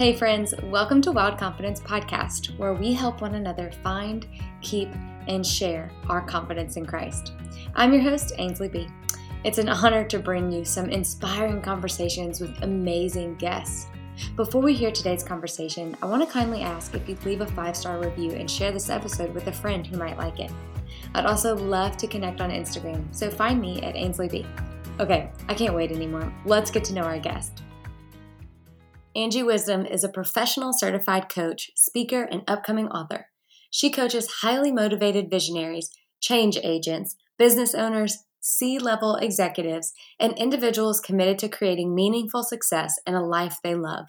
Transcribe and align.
Hey, 0.00 0.16
friends, 0.16 0.54
welcome 0.62 1.02
to 1.02 1.12
Wild 1.12 1.36
Confidence 1.36 1.78
Podcast, 1.78 2.56
where 2.56 2.72
we 2.72 2.94
help 2.94 3.20
one 3.20 3.34
another 3.34 3.70
find, 3.82 4.26
keep, 4.62 4.88
and 5.28 5.46
share 5.46 5.90
our 6.08 6.22
confidence 6.22 6.78
in 6.78 6.86
Christ. 6.86 7.34
I'm 7.74 7.92
your 7.92 8.00
host, 8.00 8.32
Ainsley 8.38 8.68
B. 8.68 8.88
It's 9.44 9.58
an 9.58 9.68
honor 9.68 10.04
to 10.04 10.18
bring 10.18 10.50
you 10.50 10.64
some 10.64 10.88
inspiring 10.88 11.60
conversations 11.60 12.40
with 12.40 12.62
amazing 12.62 13.34
guests. 13.34 13.88
Before 14.36 14.62
we 14.62 14.72
hear 14.72 14.90
today's 14.90 15.22
conversation, 15.22 15.94
I 16.00 16.06
want 16.06 16.26
to 16.26 16.32
kindly 16.32 16.62
ask 16.62 16.94
if 16.94 17.06
you'd 17.06 17.22
leave 17.26 17.42
a 17.42 17.46
five 17.48 17.76
star 17.76 17.98
review 17.98 18.30
and 18.30 18.50
share 18.50 18.72
this 18.72 18.88
episode 18.88 19.34
with 19.34 19.48
a 19.48 19.52
friend 19.52 19.86
who 19.86 19.98
might 19.98 20.16
like 20.16 20.40
it. 20.40 20.50
I'd 21.14 21.26
also 21.26 21.54
love 21.54 21.98
to 21.98 22.06
connect 22.06 22.40
on 22.40 22.48
Instagram, 22.48 23.04
so 23.14 23.30
find 23.30 23.60
me 23.60 23.82
at 23.82 23.96
Ainsley 23.96 24.28
B. 24.28 24.46
Okay, 24.98 25.30
I 25.46 25.52
can't 25.52 25.74
wait 25.74 25.92
anymore. 25.92 26.32
Let's 26.46 26.70
get 26.70 26.84
to 26.84 26.94
know 26.94 27.02
our 27.02 27.18
guest. 27.18 27.60
Angie 29.20 29.42
Wisdom 29.42 29.84
is 29.84 30.02
a 30.02 30.08
professional 30.08 30.72
certified 30.72 31.28
coach, 31.28 31.70
speaker, 31.76 32.22
and 32.22 32.42
upcoming 32.48 32.88
author. 32.88 33.26
She 33.70 33.90
coaches 33.90 34.36
highly 34.40 34.72
motivated 34.72 35.28
visionaries, 35.28 35.90
change 36.22 36.56
agents, 36.64 37.16
business 37.38 37.74
owners, 37.74 38.24
C 38.40 38.78
level 38.78 39.16
executives, 39.16 39.92
and 40.18 40.32
individuals 40.38 41.02
committed 41.02 41.38
to 41.40 41.50
creating 41.50 41.94
meaningful 41.94 42.42
success 42.42 42.98
and 43.06 43.14
a 43.14 43.20
life 43.20 43.58
they 43.62 43.74
love. 43.74 44.06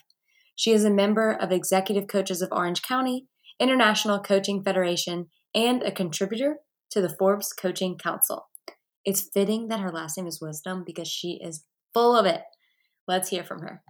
She 0.55 0.71
is 0.71 0.85
a 0.85 0.89
member 0.89 1.33
of 1.33 1.51
Executive 1.51 2.07
Coaches 2.07 2.41
of 2.41 2.47
Orange 2.49 2.81
County, 2.81 3.27
International 3.59 4.17
Coaching 4.17 4.63
Federation, 4.63 5.27
and 5.53 5.83
a 5.83 5.91
contributor 5.91 6.59
to 6.89 7.01
the 7.01 7.13
Forbes 7.19 7.51
Coaching 7.51 7.97
Council. 7.97 8.47
It's 9.03 9.29
fitting 9.33 9.67
that 9.67 9.81
her 9.81 9.91
last 9.91 10.17
name 10.17 10.27
is 10.27 10.39
Wisdom 10.39 10.83
because 10.85 11.09
she 11.09 11.37
is 11.43 11.65
full 11.93 12.15
of 12.15 12.25
it. 12.25 12.43
Let's 13.09 13.27
hear 13.27 13.43
from 13.43 13.59
her. 13.63 13.83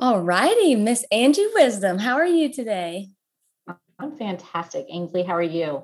All 0.00 0.20
righty, 0.20 0.76
Miss 0.76 1.04
Angie 1.10 1.48
Wisdom, 1.54 1.98
how 1.98 2.14
are 2.14 2.24
you 2.24 2.52
today? 2.52 3.08
I'm 3.98 4.16
fantastic. 4.16 4.86
Ainsley, 4.88 5.24
how 5.24 5.34
are 5.34 5.42
you? 5.42 5.82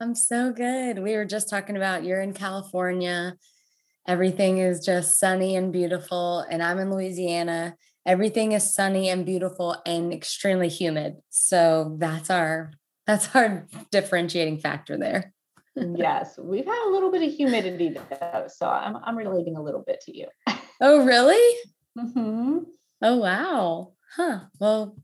I'm 0.00 0.16
so 0.16 0.52
good. 0.52 0.98
We 0.98 1.14
were 1.14 1.24
just 1.24 1.48
talking 1.48 1.76
about 1.76 2.02
you're 2.02 2.20
in 2.20 2.32
California. 2.32 3.36
Everything 4.08 4.58
is 4.58 4.84
just 4.84 5.20
sunny 5.20 5.54
and 5.54 5.72
beautiful. 5.72 6.40
And 6.40 6.60
I'm 6.60 6.80
in 6.80 6.90
Louisiana. 6.90 7.76
Everything 8.04 8.50
is 8.50 8.74
sunny 8.74 9.10
and 9.10 9.24
beautiful 9.24 9.80
and 9.86 10.12
extremely 10.12 10.68
humid. 10.68 11.14
So 11.30 11.94
that's 12.00 12.30
our 12.30 12.72
that's 13.06 13.32
our 13.36 13.68
differentiating 13.92 14.58
factor 14.58 14.98
there. 14.98 15.32
yes, 15.76 16.36
we've 16.36 16.66
had 16.66 16.88
a 16.88 16.90
little 16.90 17.12
bit 17.12 17.22
of 17.22 17.32
humidity 17.32 17.90
though, 17.90 18.48
so 18.48 18.68
I'm 18.68 18.96
I'm 18.96 19.16
relating 19.16 19.56
a 19.56 19.62
little 19.62 19.84
bit 19.86 20.00
to 20.06 20.18
you. 20.18 20.26
oh, 20.80 21.04
really? 21.04 21.60
Mm-hmm. 21.96 22.58
Oh, 23.02 23.16
wow. 23.16 23.92
Huh. 24.16 24.40
Well, 24.58 24.96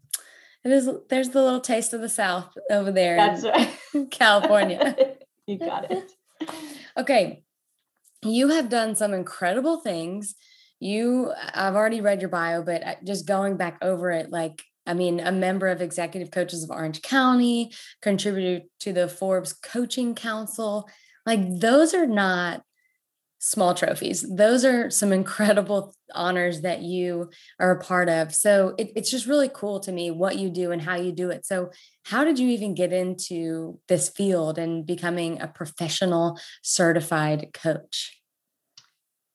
it 0.65 0.73
is. 0.73 0.89
There's 1.09 1.31
the 1.31 1.43
little 1.43 1.61
taste 1.61 1.93
of 1.93 2.01
the 2.01 2.09
South 2.09 2.53
over 2.71 2.93
there. 2.93 3.17
That's 3.17 3.45
right. 3.45 3.71
California. 4.11 5.17
you 5.47 5.59
got 5.59 5.91
it. 5.91 6.13
Okay, 6.95 7.43
you 8.23 8.51
have 8.51 8.69
done 8.69 8.95
some 8.97 9.15
incredible 9.15 9.81
things. 9.81 10.35
You, 10.79 11.33
I've 11.55 11.75
already 11.75 12.03
read 12.03 12.21
your 12.21 12.29
bio, 12.29 12.63
but 12.63 12.87
uh, 12.87 12.95
just 13.03 13.27
going 13.27 13.57
back 13.57 13.79
over 13.81 14.11
it, 14.11 14.31
like 14.31 14.63
I 14.87 14.95
mean, 14.95 15.21
a 15.21 15.33
member 15.33 15.69
of 15.69 15.81
Executive 15.81 16.31
Coaches 16.31 16.65
of 16.65 16.71
Orange 16.71 17.03
County, 17.03 17.73
contributed 18.01 18.65
to 18.81 18.93
the 18.93 19.09
Forbes 19.09 19.53
Coaching 19.53 20.15
Council. 20.15 20.89
Like, 21.25 21.41
those 21.61 21.95
are 21.95 22.07
not 22.07 22.63
small 23.45 23.75
trophies. 23.75 24.25
Those 24.37 24.65
are 24.65 24.89
some 24.89 25.13
incredible 25.13 25.95
honors 26.15 26.61
that 26.61 26.83
you 26.83 27.29
are 27.59 27.73
a 27.73 27.83
part 27.83 28.09
of. 28.09 28.33
So 28.33 28.77
it, 28.79 28.93
it's 28.95 29.11
just 29.11 29.27
really 29.27 29.51
cool 29.53 29.81
to 29.81 29.91
me 29.91 30.13
what 30.13 30.39
you 30.39 30.49
do 30.49 30.71
and 30.71 30.81
how 30.81 30.95
you 30.95 31.11
do 31.11 31.31
it. 31.31 31.45
So, 31.45 31.71
how 32.05 32.25
did 32.25 32.39
you 32.39 32.49
even 32.49 32.75
get 32.75 32.93
into 32.93 33.79
this 33.89 34.09
field 34.09 34.59
and 34.59 34.87
becoming 34.87 35.41
a 35.41 35.49
professional 35.49 36.39
certified 36.63 37.51
coach? 37.53 38.21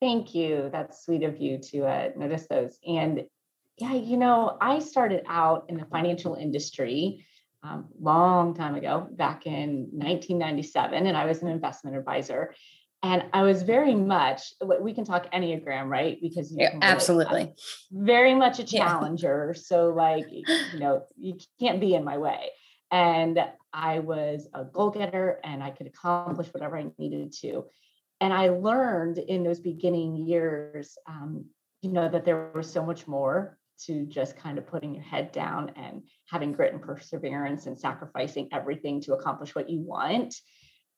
Thank 0.01 0.33
you. 0.35 0.69
That's 0.71 1.03
sweet 1.03 1.23
of 1.23 1.37
you 1.37 1.59
to 1.71 1.85
uh, 1.85 2.09
notice 2.17 2.45
those. 2.49 2.77
And 2.85 3.23
yeah, 3.77 3.93
you 3.93 4.17
know, 4.17 4.57
I 4.59 4.79
started 4.79 5.23
out 5.27 5.65
in 5.69 5.77
the 5.77 5.85
financial 5.85 6.35
industry 6.35 7.25
um, 7.63 7.87
long 7.99 8.53
time 8.53 8.75
ago, 8.75 9.07
back 9.11 9.45
in 9.45 9.89
1997, 9.91 11.07
and 11.07 11.17
I 11.17 11.25
was 11.25 11.41
an 11.41 11.47
investment 11.47 11.97
advisor. 11.97 12.53
And 13.03 13.25
I 13.31 13.43
was 13.43 13.61
very 13.61 13.93
much, 13.93 14.53
we 14.81 14.93
can 14.93 15.05
talk 15.05 15.31
Enneagram, 15.31 15.87
right? 15.87 16.17
Because 16.19 16.51
you 16.51 16.57
yeah, 16.59 16.77
absolutely 16.81 17.53
very 17.91 18.33
much 18.33 18.59
a 18.59 18.63
challenger. 18.75 19.53
Yeah. 19.55 19.61
So, 19.61 19.89
like, 19.89 20.25
you 20.31 20.79
know, 20.79 21.05
you 21.15 21.37
can't 21.59 21.79
be 21.79 21.93
in 21.93 22.03
my 22.03 22.17
way. 22.17 22.49
And 22.91 23.39
I 23.71 23.99
was 23.99 24.47
a 24.53 24.63
goal 24.63 24.89
getter 24.89 25.39
and 25.43 25.61
I 25.61 25.71
could 25.71 25.87
accomplish 25.87 26.47
whatever 26.47 26.77
I 26.77 26.87
needed 26.97 27.33
to. 27.41 27.65
And 28.19 28.33
I 28.33 28.49
learned 28.49 29.19
in 29.19 29.43
those 29.43 29.59
beginning 29.59 30.25
years, 30.27 30.97
um, 31.07 31.45
you 31.81 31.91
know, 31.91 32.09
that 32.09 32.25
there 32.25 32.51
was 32.55 32.71
so 32.71 32.83
much 32.83 33.07
more 33.07 33.57
to 33.85 34.05
just 34.05 34.37
kind 34.37 34.57
of 34.57 34.65
putting 34.65 34.95
your 34.95 35.03
head 35.03 35.31
down 35.31 35.71
and 35.75 36.01
having 36.29 36.51
grit 36.51 36.73
and 36.73 36.81
perseverance 36.81 37.67
and 37.67 37.79
sacrificing 37.79 38.49
everything 38.51 39.01
to 39.01 39.13
accomplish 39.13 39.53
what 39.53 39.69
you 39.69 39.81
want. 39.81 40.33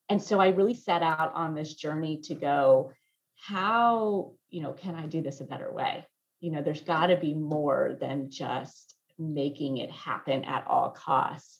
And 0.09 0.21
so 0.21 0.39
I 0.39 0.49
really 0.49 0.73
set 0.73 1.03
out 1.03 1.33
on 1.35 1.53
this 1.53 1.75
journey 1.75 2.17
to 2.23 2.35
go, 2.35 2.91
how, 3.39 4.33
you 4.49 4.61
know, 4.61 4.73
can 4.73 4.95
I 4.95 5.05
do 5.05 5.21
this 5.21 5.39
a 5.39 5.45
better 5.45 5.71
way? 5.71 6.05
You 6.41 6.51
know, 6.51 6.61
there's 6.63 6.81
got 6.81 7.07
to 7.07 7.15
be 7.15 7.33
more 7.33 7.95
than 7.99 8.31
just 8.31 8.95
making 9.19 9.77
it 9.77 9.91
happen 9.91 10.43
at 10.45 10.65
all 10.67 10.89
costs. 10.89 11.59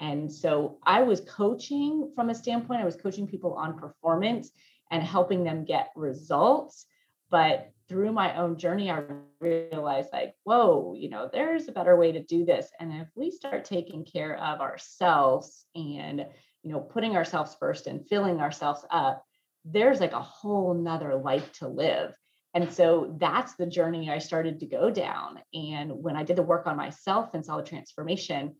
And 0.00 0.32
so 0.32 0.78
I 0.82 1.02
was 1.02 1.20
coaching 1.20 2.10
from 2.14 2.30
a 2.30 2.34
standpoint, 2.34 2.80
I 2.80 2.86
was 2.86 2.96
coaching 2.96 3.26
people 3.26 3.52
on 3.52 3.78
performance 3.78 4.50
and 4.90 5.02
helping 5.02 5.44
them 5.44 5.64
get 5.64 5.90
results. 5.94 6.86
But 7.30 7.70
through 7.88 8.12
my 8.12 8.34
own 8.36 8.56
journey, 8.56 8.90
I 8.90 9.02
realized 9.40 10.08
like, 10.12 10.34
whoa, 10.44 10.94
you 10.96 11.10
know, 11.10 11.28
there's 11.30 11.68
a 11.68 11.72
better 11.72 11.96
way 11.96 12.12
to 12.12 12.22
do 12.22 12.46
this. 12.46 12.70
And 12.80 12.92
if 12.94 13.08
we 13.14 13.30
start 13.30 13.64
taking 13.66 14.04
care 14.04 14.38
of 14.38 14.60
ourselves 14.60 15.66
and, 15.74 16.26
you 16.62 16.72
know, 16.72 16.80
putting 16.80 17.16
ourselves 17.16 17.56
first 17.58 17.86
and 17.86 18.06
filling 18.08 18.40
ourselves 18.40 18.84
up, 18.90 19.24
there's 19.64 20.00
like 20.00 20.12
a 20.12 20.22
whole 20.22 20.74
nother 20.74 21.14
life 21.16 21.52
to 21.52 21.68
live. 21.68 22.14
And 22.54 22.72
so 22.72 23.14
that's 23.18 23.54
the 23.54 23.66
journey 23.66 24.10
I 24.10 24.18
started 24.18 24.60
to 24.60 24.66
go 24.66 24.90
down. 24.90 25.38
And 25.54 25.92
when 25.92 26.16
I 26.16 26.24
did 26.24 26.36
the 26.36 26.42
work 26.42 26.66
on 26.66 26.76
myself 26.76 27.30
and 27.34 27.44
saw 27.44 27.58
the 27.58 27.62
transformation, 27.62 28.56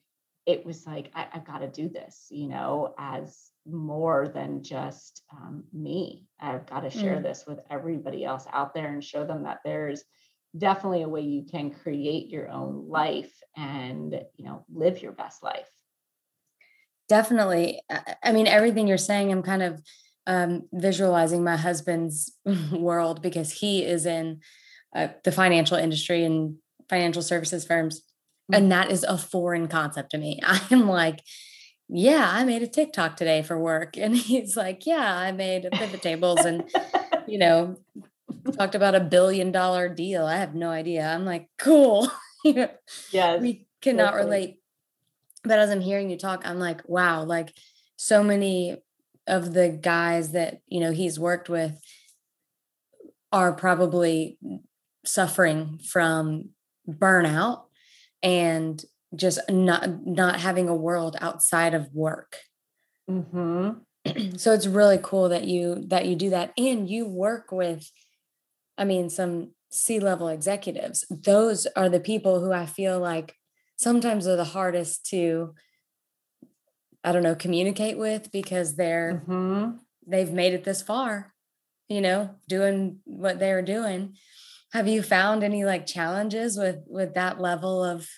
it 0.46 0.64
was 0.64 0.86
like, 0.86 1.10
I, 1.14 1.26
have 1.30 1.44
got 1.44 1.58
to 1.58 1.68
do 1.68 1.88
this, 1.88 2.26
you 2.30 2.48
know, 2.48 2.94
as 2.98 3.50
more 3.66 4.28
than 4.28 4.62
just 4.62 5.22
um, 5.32 5.64
me. 5.72 6.26
I've 6.40 6.66
got 6.66 6.80
to 6.80 6.90
share 6.90 7.16
mm. 7.16 7.22
this 7.22 7.44
with 7.46 7.60
everybody 7.70 8.24
else 8.24 8.46
out 8.52 8.74
there 8.74 8.92
and 8.92 9.02
show 9.02 9.26
them 9.26 9.42
that 9.42 9.58
there's 9.64 10.02
definitely 10.56 11.02
a 11.02 11.08
way 11.08 11.20
you 11.20 11.44
can 11.44 11.70
create 11.70 12.28
your 12.28 12.48
own 12.48 12.88
life 12.88 13.32
and 13.56 14.20
you 14.36 14.44
know 14.44 14.64
live 14.72 15.02
your 15.02 15.12
best 15.12 15.42
life. 15.42 15.68
Definitely. 17.10 17.82
I 18.22 18.30
mean, 18.30 18.46
everything 18.46 18.86
you're 18.86 18.96
saying, 18.96 19.32
I'm 19.32 19.42
kind 19.42 19.64
of 19.64 19.82
um, 20.28 20.68
visualizing 20.72 21.42
my 21.42 21.56
husband's 21.56 22.32
world 22.72 23.20
because 23.20 23.50
he 23.50 23.84
is 23.84 24.06
in 24.06 24.38
uh, 24.94 25.08
the 25.24 25.32
financial 25.32 25.76
industry 25.76 26.24
and 26.24 26.58
financial 26.88 27.20
services 27.20 27.66
firms. 27.66 28.02
Mm. 28.50 28.56
And 28.56 28.72
that 28.72 28.92
is 28.92 29.02
a 29.02 29.18
foreign 29.18 29.66
concept 29.66 30.12
to 30.12 30.18
me. 30.18 30.38
I'm 30.44 30.88
like, 30.88 31.20
yeah, 31.88 32.30
I 32.32 32.44
made 32.44 32.62
a 32.62 32.68
TikTok 32.68 33.16
today 33.16 33.42
for 33.42 33.58
work. 33.58 33.96
And 33.98 34.16
he's 34.16 34.56
like, 34.56 34.86
yeah, 34.86 35.16
I 35.16 35.32
made 35.32 35.68
pivot 35.72 36.02
tables 36.02 36.44
and, 36.44 36.62
you 37.26 37.38
know, 37.38 37.76
talked 38.56 38.76
about 38.76 38.94
a 38.94 39.00
billion 39.00 39.50
dollar 39.50 39.88
deal. 39.88 40.26
I 40.26 40.36
have 40.36 40.54
no 40.54 40.70
idea. 40.70 41.08
I'm 41.08 41.24
like, 41.24 41.48
cool. 41.58 42.08
yeah. 42.44 42.68
We 43.38 43.66
cannot 43.82 44.14
relate. 44.14 44.59
But 45.42 45.58
as 45.58 45.70
I'm 45.70 45.80
hearing 45.80 46.10
you 46.10 46.18
talk, 46.18 46.42
I'm 46.44 46.58
like, 46.58 46.86
wow, 46.88 47.24
like 47.24 47.54
so 47.96 48.22
many 48.22 48.76
of 49.26 49.54
the 49.54 49.68
guys 49.68 50.32
that, 50.32 50.60
you 50.66 50.80
know, 50.80 50.92
he's 50.92 51.18
worked 51.18 51.48
with 51.48 51.80
are 53.32 53.52
probably 53.52 54.38
suffering 55.04 55.78
from 55.78 56.50
burnout 56.88 57.62
and 58.22 58.82
just 59.14 59.40
not 59.48 60.06
not 60.06 60.40
having 60.40 60.68
a 60.68 60.74
world 60.74 61.16
outside 61.20 61.74
of 61.74 61.92
work. 61.92 62.36
Mm-hmm. 63.08 63.70
so 64.36 64.52
it's 64.52 64.66
really 64.66 64.98
cool 65.02 65.28
that 65.28 65.44
you 65.44 65.84
that 65.88 66.06
you 66.06 66.16
do 66.16 66.30
that. 66.30 66.52
And 66.56 66.88
you 66.88 67.06
work 67.06 67.52
with 67.52 67.90
i 68.78 68.84
mean 68.84 69.10
some 69.10 69.52
c-level 69.72 70.28
executives. 70.28 71.04
Those 71.10 71.66
are 71.76 71.88
the 71.88 72.00
people 72.00 72.40
who 72.40 72.52
i 72.52 72.66
feel 72.66 72.98
like 72.98 73.34
sometimes 73.80 74.26
are 74.26 74.36
the 74.36 74.44
hardest 74.44 75.06
to 75.06 75.54
i 77.02 77.12
don't 77.12 77.22
know 77.22 77.34
communicate 77.34 77.98
with 77.98 78.30
because 78.30 78.76
they're 78.76 79.22
mm-hmm. 79.26 79.76
they've 80.06 80.32
made 80.32 80.52
it 80.52 80.64
this 80.64 80.82
far 80.82 81.32
you 81.90 82.00
know 82.00 82.30
doing 82.48 83.00
what 83.04 83.38
they're 83.38 83.60
doing. 83.60 84.16
Have 84.72 84.88
you 84.88 85.02
found 85.02 85.42
any 85.42 85.64
like 85.66 85.84
challenges 85.84 86.56
with 86.56 86.78
with 86.86 87.14
that 87.14 87.40
level 87.40 87.84
of 87.84 88.08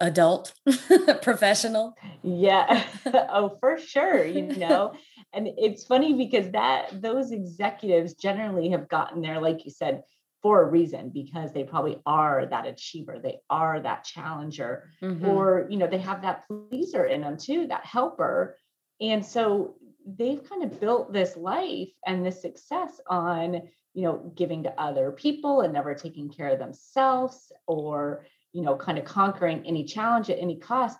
adult 0.00 0.52
professional? 1.22 1.94
Yeah. 2.22 2.84
Oh 3.30 3.56
for 3.60 3.78
sure 3.78 4.24
you 4.24 4.42
know? 4.58 4.92
And 5.32 5.48
it's 5.56 5.84
funny 5.84 6.14
because 6.14 6.50
that 6.50 7.00
those 7.00 7.30
executives 7.30 8.14
generally 8.14 8.70
have 8.70 8.88
gotten 8.88 9.22
there 9.22 9.40
like 9.40 9.64
you 9.64 9.70
said 9.70 10.02
for 10.42 10.62
a 10.62 10.70
reason 10.70 11.10
because 11.10 11.52
they 11.52 11.64
probably 11.64 12.00
are 12.06 12.46
that 12.46 12.66
achiever 12.66 13.18
they 13.18 13.38
are 13.50 13.80
that 13.80 14.04
challenger 14.04 14.90
mm-hmm. 15.02 15.26
or 15.26 15.66
you 15.68 15.76
know 15.76 15.86
they 15.86 15.98
have 15.98 16.22
that 16.22 16.44
pleaser 16.46 17.04
in 17.04 17.22
them 17.22 17.36
too 17.36 17.66
that 17.66 17.84
helper. 17.84 18.56
And 19.00 19.24
so 19.24 19.76
they've 20.06 20.42
kind 20.48 20.64
of 20.64 20.80
built 20.80 21.12
this 21.12 21.36
life 21.36 21.90
and 22.06 22.24
this 22.24 22.40
success 22.40 23.00
on 23.08 23.62
you 23.94 24.02
know 24.02 24.32
giving 24.36 24.62
to 24.64 24.80
other 24.80 25.10
people 25.10 25.62
and 25.62 25.72
never 25.72 25.94
taking 25.94 26.30
care 26.30 26.48
of 26.48 26.58
themselves 26.58 27.50
or 27.66 28.24
you 28.52 28.62
know 28.62 28.76
kind 28.76 28.98
of 28.98 29.04
conquering 29.04 29.64
any 29.66 29.84
challenge 29.84 30.30
at 30.30 30.38
any 30.38 30.58
cost. 30.58 30.98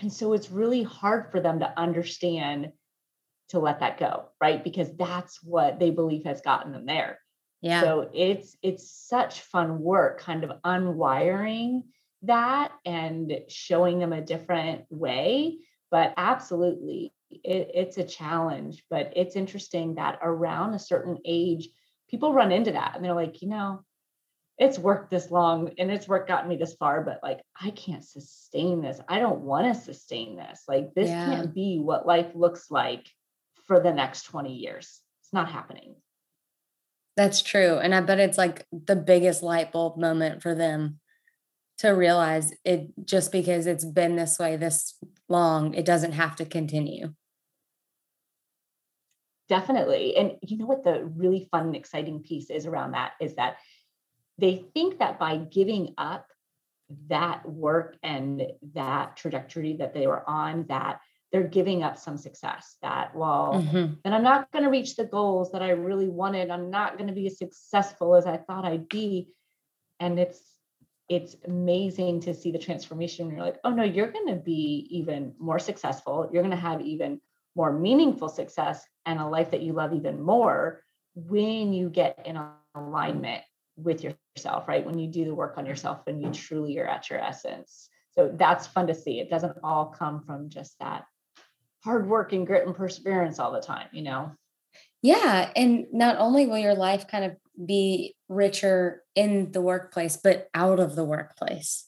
And 0.00 0.12
so 0.12 0.32
it's 0.32 0.50
really 0.50 0.82
hard 0.82 1.30
for 1.30 1.40
them 1.40 1.60
to 1.60 1.78
understand 1.78 2.72
to 3.50 3.58
let 3.58 3.80
that 3.80 3.98
go 3.98 4.30
right? 4.40 4.64
Because 4.64 4.94
that's 4.96 5.42
what 5.42 5.78
they 5.78 5.90
believe 5.90 6.24
has 6.24 6.40
gotten 6.40 6.72
them 6.72 6.86
there 6.86 7.18
yeah. 7.64 7.80
So 7.80 8.10
it's 8.12 8.56
it's 8.62 8.90
such 8.90 9.40
fun 9.40 9.80
work 9.80 10.20
kind 10.20 10.44
of 10.44 10.62
unwiring 10.62 11.84
that 12.22 12.72
and 12.84 13.40
showing 13.48 13.98
them 13.98 14.12
a 14.12 14.20
different 14.20 14.84
way 14.90 15.58
but 15.90 16.14
absolutely 16.16 17.12
it, 17.30 17.70
it's 17.74 17.98
a 17.98 18.04
challenge 18.04 18.82
but 18.88 19.12
it's 19.16 19.36
interesting 19.36 19.96
that 19.96 20.18
around 20.22 20.72
a 20.72 20.78
certain 20.78 21.18
age 21.24 21.68
people 22.08 22.32
run 22.32 22.50
into 22.50 22.72
that 22.72 22.92
and 22.96 23.04
they're 23.04 23.14
like 23.14 23.42
you 23.42 23.48
know 23.48 23.82
it's 24.56 24.78
worked 24.78 25.10
this 25.10 25.30
long 25.30 25.70
and 25.78 25.90
it's 25.90 26.08
work 26.08 26.28
gotten 26.28 26.48
me 26.48 26.56
this 26.56 26.74
far 26.74 27.02
but 27.02 27.20
like 27.22 27.40
i 27.60 27.70
can't 27.70 28.04
sustain 28.04 28.80
this. 28.80 29.00
I 29.08 29.18
don't 29.18 29.40
want 29.40 29.74
to 29.74 29.80
sustain 29.80 30.36
this. 30.36 30.62
Like 30.68 30.94
this 30.94 31.08
yeah. 31.08 31.26
can't 31.26 31.54
be 31.54 31.78
what 31.78 32.06
life 32.06 32.30
looks 32.34 32.70
like 32.70 33.06
for 33.66 33.80
the 33.80 33.92
next 33.92 34.24
20 34.24 34.54
years. 34.54 35.00
It's 35.22 35.32
not 35.32 35.50
happening 35.50 35.96
that's 37.16 37.42
true. 37.42 37.78
And 37.78 37.94
I 37.94 38.00
bet 38.00 38.18
it's 38.18 38.38
like 38.38 38.66
the 38.72 38.96
biggest 38.96 39.42
light 39.42 39.72
bulb 39.72 39.98
moment 39.98 40.42
for 40.42 40.54
them 40.54 41.00
to 41.78 41.90
realize 41.90 42.52
it 42.64 42.88
just 43.04 43.32
because 43.32 43.66
it's 43.66 43.84
been 43.84 44.16
this 44.16 44.38
way 44.38 44.56
this 44.56 44.94
long, 45.28 45.74
it 45.74 45.84
doesn't 45.84 46.12
have 46.12 46.36
to 46.36 46.44
continue. 46.44 47.14
Definitely. 49.48 50.16
And 50.16 50.32
you 50.42 50.56
know 50.56 50.66
what 50.66 50.84
the 50.84 51.04
really 51.04 51.48
fun 51.50 51.66
and 51.66 51.76
exciting 51.76 52.20
piece 52.20 52.50
is 52.50 52.66
around 52.66 52.92
that 52.92 53.12
is 53.20 53.34
that 53.34 53.56
they 54.38 54.64
think 54.74 54.98
that 54.98 55.18
by 55.18 55.36
giving 55.36 55.94
up 55.98 56.26
that 57.08 57.48
work 57.48 57.96
and 58.02 58.42
that 58.74 59.16
trajectory 59.16 59.74
that 59.76 59.94
they 59.94 60.06
were 60.06 60.28
on, 60.28 60.66
that 60.68 61.00
they're 61.34 61.42
giving 61.42 61.82
up 61.82 61.98
some 61.98 62.16
success 62.16 62.76
that 62.80 63.12
well 63.16 63.54
mm-hmm. 63.54 63.92
then 64.04 64.14
i'm 64.14 64.22
not 64.22 64.48
going 64.52 64.62
to 64.62 64.70
reach 64.70 64.94
the 64.94 65.04
goals 65.04 65.50
that 65.50 65.62
i 65.62 65.70
really 65.70 66.08
wanted. 66.08 66.48
I'm 66.48 66.70
not 66.70 66.96
going 66.96 67.08
to 67.08 67.12
be 67.12 67.26
as 67.26 67.38
successful 67.38 68.14
as 68.14 68.24
i 68.24 68.36
thought 68.36 68.64
i'd 68.64 68.88
be. 68.88 69.28
And 69.98 70.20
it's 70.20 70.40
it's 71.08 71.34
amazing 71.44 72.20
to 72.20 72.34
see 72.34 72.52
the 72.52 72.58
transformation 72.58 73.30
you're 73.30 73.44
like 73.44 73.58
oh 73.64 73.70
no 73.70 73.82
you're 73.82 74.12
going 74.12 74.28
to 74.28 74.36
be 74.36 74.86
even 74.90 75.34
more 75.40 75.58
successful. 75.58 76.30
You're 76.32 76.44
going 76.44 76.54
to 76.54 76.68
have 76.70 76.80
even 76.82 77.20
more 77.56 77.72
meaningful 77.72 78.28
success 78.28 78.84
and 79.04 79.18
a 79.18 79.26
life 79.26 79.50
that 79.50 79.62
you 79.62 79.72
love 79.72 79.92
even 79.92 80.22
more 80.22 80.82
when 81.16 81.72
you 81.72 81.90
get 81.90 82.20
in 82.24 82.38
alignment 82.76 83.42
with 83.76 84.04
yourself 84.04 84.68
right? 84.68 84.86
When 84.86 85.00
you 85.00 85.08
do 85.08 85.24
the 85.24 85.34
work 85.34 85.58
on 85.58 85.66
yourself 85.66 86.06
and 86.06 86.22
you 86.22 86.30
truly 86.30 86.78
are 86.78 86.86
at 86.86 87.10
your 87.10 87.18
essence. 87.18 87.88
So 88.12 88.30
that's 88.32 88.68
fun 88.68 88.86
to 88.86 88.94
see. 88.94 89.18
It 89.18 89.28
doesn't 89.28 89.58
all 89.64 89.86
come 89.86 90.22
from 90.24 90.48
just 90.48 90.78
that 90.78 91.06
hard 91.84 92.08
work 92.08 92.32
and 92.32 92.46
grit 92.46 92.66
and 92.66 92.74
perseverance 92.74 93.38
all 93.38 93.52
the 93.52 93.60
time, 93.60 93.88
you 93.92 94.02
know? 94.02 94.32
Yeah. 95.02 95.50
And 95.54 95.86
not 95.92 96.16
only 96.18 96.46
will 96.46 96.58
your 96.58 96.74
life 96.74 97.06
kind 97.06 97.26
of 97.26 97.36
be 97.64 98.16
richer 98.28 99.02
in 99.14 99.52
the 99.52 99.60
workplace, 99.60 100.16
but 100.16 100.48
out 100.54 100.80
of 100.80 100.96
the 100.96 101.04
workplace. 101.04 101.86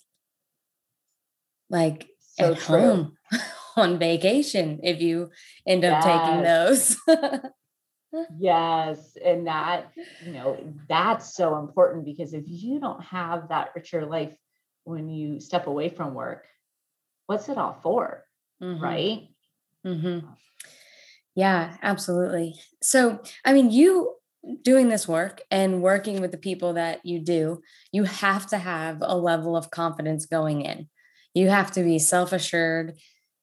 Like 1.70 2.08
so 2.20 2.52
at 2.52 2.58
true. 2.58 2.78
home 2.78 3.16
on 3.76 3.98
vacation 3.98 4.80
if 4.82 5.00
you 5.00 5.30
end 5.66 5.84
up 5.84 6.04
yes. 6.04 6.96
taking 7.08 7.14
those. 7.14 8.30
yes. 8.38 9.16
And 9.24 9.46
that, 9.46 9.92
you 10.24 10.32
know, 10.32 10.74
that's 10.86 11.34
so 11.34 11.58
important 11.58 12.04
because 12.04 12.34
if 12.34 12.44
you 12.46 12.78
don't 12.80 13.02
have 13.02 13.48
that 13.48 13.70
richer 13.74 14.04
life 14.04 14.34
when 14.84 15.08
you 15.08 15.40
step 15.40 15.66
away 15.66 15.88
from 15.88 16.12
work, 16.12 16.44
what's 17.26 17.48
it 17.48 17.56
all 17.56 17.78
for? 17.82 18.24
Mm-hmm. 18.62 18.84
Right. 18.84 19.28
Mm-hmm. 19.86 20.26
Yeah, 21.34 21.76
absolutely. 21.82 22.54
So, 22.82 23.20
I 23.44 23.52
mean, 23.52 23.70
you 23.70 24.14
doing 24.62 24.88
this 24.88 25.06
work 25.06 25.42
and 25.50 25.82
working 25.82 26.20
with 26.20 26.30
the 26.30 26.38
people 26.38 26.74
that 26.74 27.04
you 27.04 27.20
do, 27.20 27.60
you 27.92 28.04
have 28.04 28.46
to 28.48 28.58
have 28.58 28.98
a 29.00 29.16
level 29.16 29.56
of 29.56 29.70
confidence 29.70 30.26
going 30.26 30.62
in. 30.62 30.88
You 31.34 31.48
have 31.50 31.70
to 31.72 31.82
be 31.82 31.98
self 31.98 32.32
assured. 32.32 32.94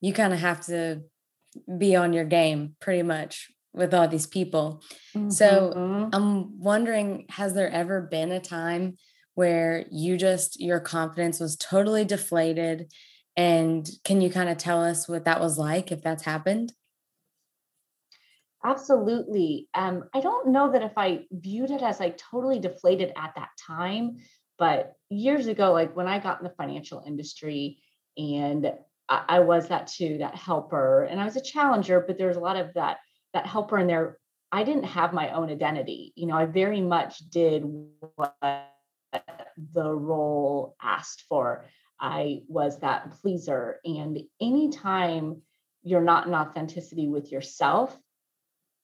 You 0.02 0.12
kind 0.14 0.34
of 0.34 0.40
have 0.40 0.66
to 0.66 1.04
be 1.78 1.96
on 1.96 2.14
your 2.14 2.26
game 2.26 2.76
pretty 2.80 3.04
much 3.04 3.52
with 3.74 3.94
all 3.94 4.08
these 4.08 4.28
people. 4.28 4.82
Mm-hmm. 5.16 5.30
So, 5.30 6.10
I'm 6.12 6.60
wondering 6.60 7.26
has 7.30 7.54
there 7.54 7.72
ever 7.72 8.02
been 8.02 8.32
a 8.32 8.40
time 8.40 8.98
where 9.36 9.86
you 9.92 10.18
just, 10.18 10.60
your 10.60 10.80
confidence 10.80 11.40
was 11.40 11.56
totally 11.56 12.06
deflated 12.06 12.92
and 13.36 13.90
can 14.04 14.22
you 14.22 14.30
kind 14.30 14.50
of 14.50 14.58
tell 14.58 14.84
us 14.84 15.08
what 15.08 15.26
that 15.26 15.40
was 15.40 15.58
like 15.58 15.92
if 15.92 16.02
that's 16.02 16.24
happened? 16.24 16.74
Absolutely. 18.66 19.68
Um, 19.74 20.06
I 20.14 20.22
don't 20.22 20.50
know 20.50 20.72
that 20.72 20.84
if 20.84 20.94
I 20.96 21.26
viewed 21.32 21.72
it 21.72 21.82
as 21.82 22.00
like 22.00 22.18
totally 22.18 22.60
deflated 22.60 23.12
at 23.18 23.34
that 23.36 23.50
time, 23.60 24.18
but 24.58 24.94
years 25.10 25.48
ago, 25.48 25.74
like 25.74 25.96
when 25.96 26.08
I 26.08 26.20
got 26.20 26.40
in 26.40 26.46
the 26.46 26.54
financial 26.58 27.04
industry 27.06 27.80
and 28.18 28.72
I, 29.10 29.24
I 29.28 29.40
was 29.40 29.68
that 29.68 29.88
too, 29.88 30.20
that 30.20 30.36
helper, 30.36 31.04
and 31.04 31.20
I 31.20 31.26
was 31.26 31.36
a 31.36 31.42
challenger, 31.42 32.04
but 32.06 32.18
there 32.18 32.28
was 32.28 32.38
a 32.38 32.42
lot 32.42 32.56
of 32.56 32.74
that 32.76 32.98
that 33.34 33.48
helper 33.48 33.80
in 33.80 33.88
there. 33.88 34.18
I 34.52 34.64
didn't 34.64 34.84
have 34.84 35.14
my 35.14 35.32
own 35.32 35.50
identity. 35.50 36.14
You 36.16 36.28
know, 36.28 36.38
I 36.38 36.46
very 36.46 36.80
much 36.80 37.18
did 37.30 37.64
what 38.16 38.36
the 39.74 39.92
role 39.92 40.76
asked 40.82 41.26
for. 41.28 41.66
I 42.04 42.42
was 42.50 42.80
that 42.80 43.12
pleaser. 43.22 43.80
And 43.86 44.22
anytime 44.42 45.42
you're 45.84 46.02
not 46.02 46.28
in 46.28 46.36
authenticity 46.36 47.08
with 47.08 47.32
yourself, 47.32 47.98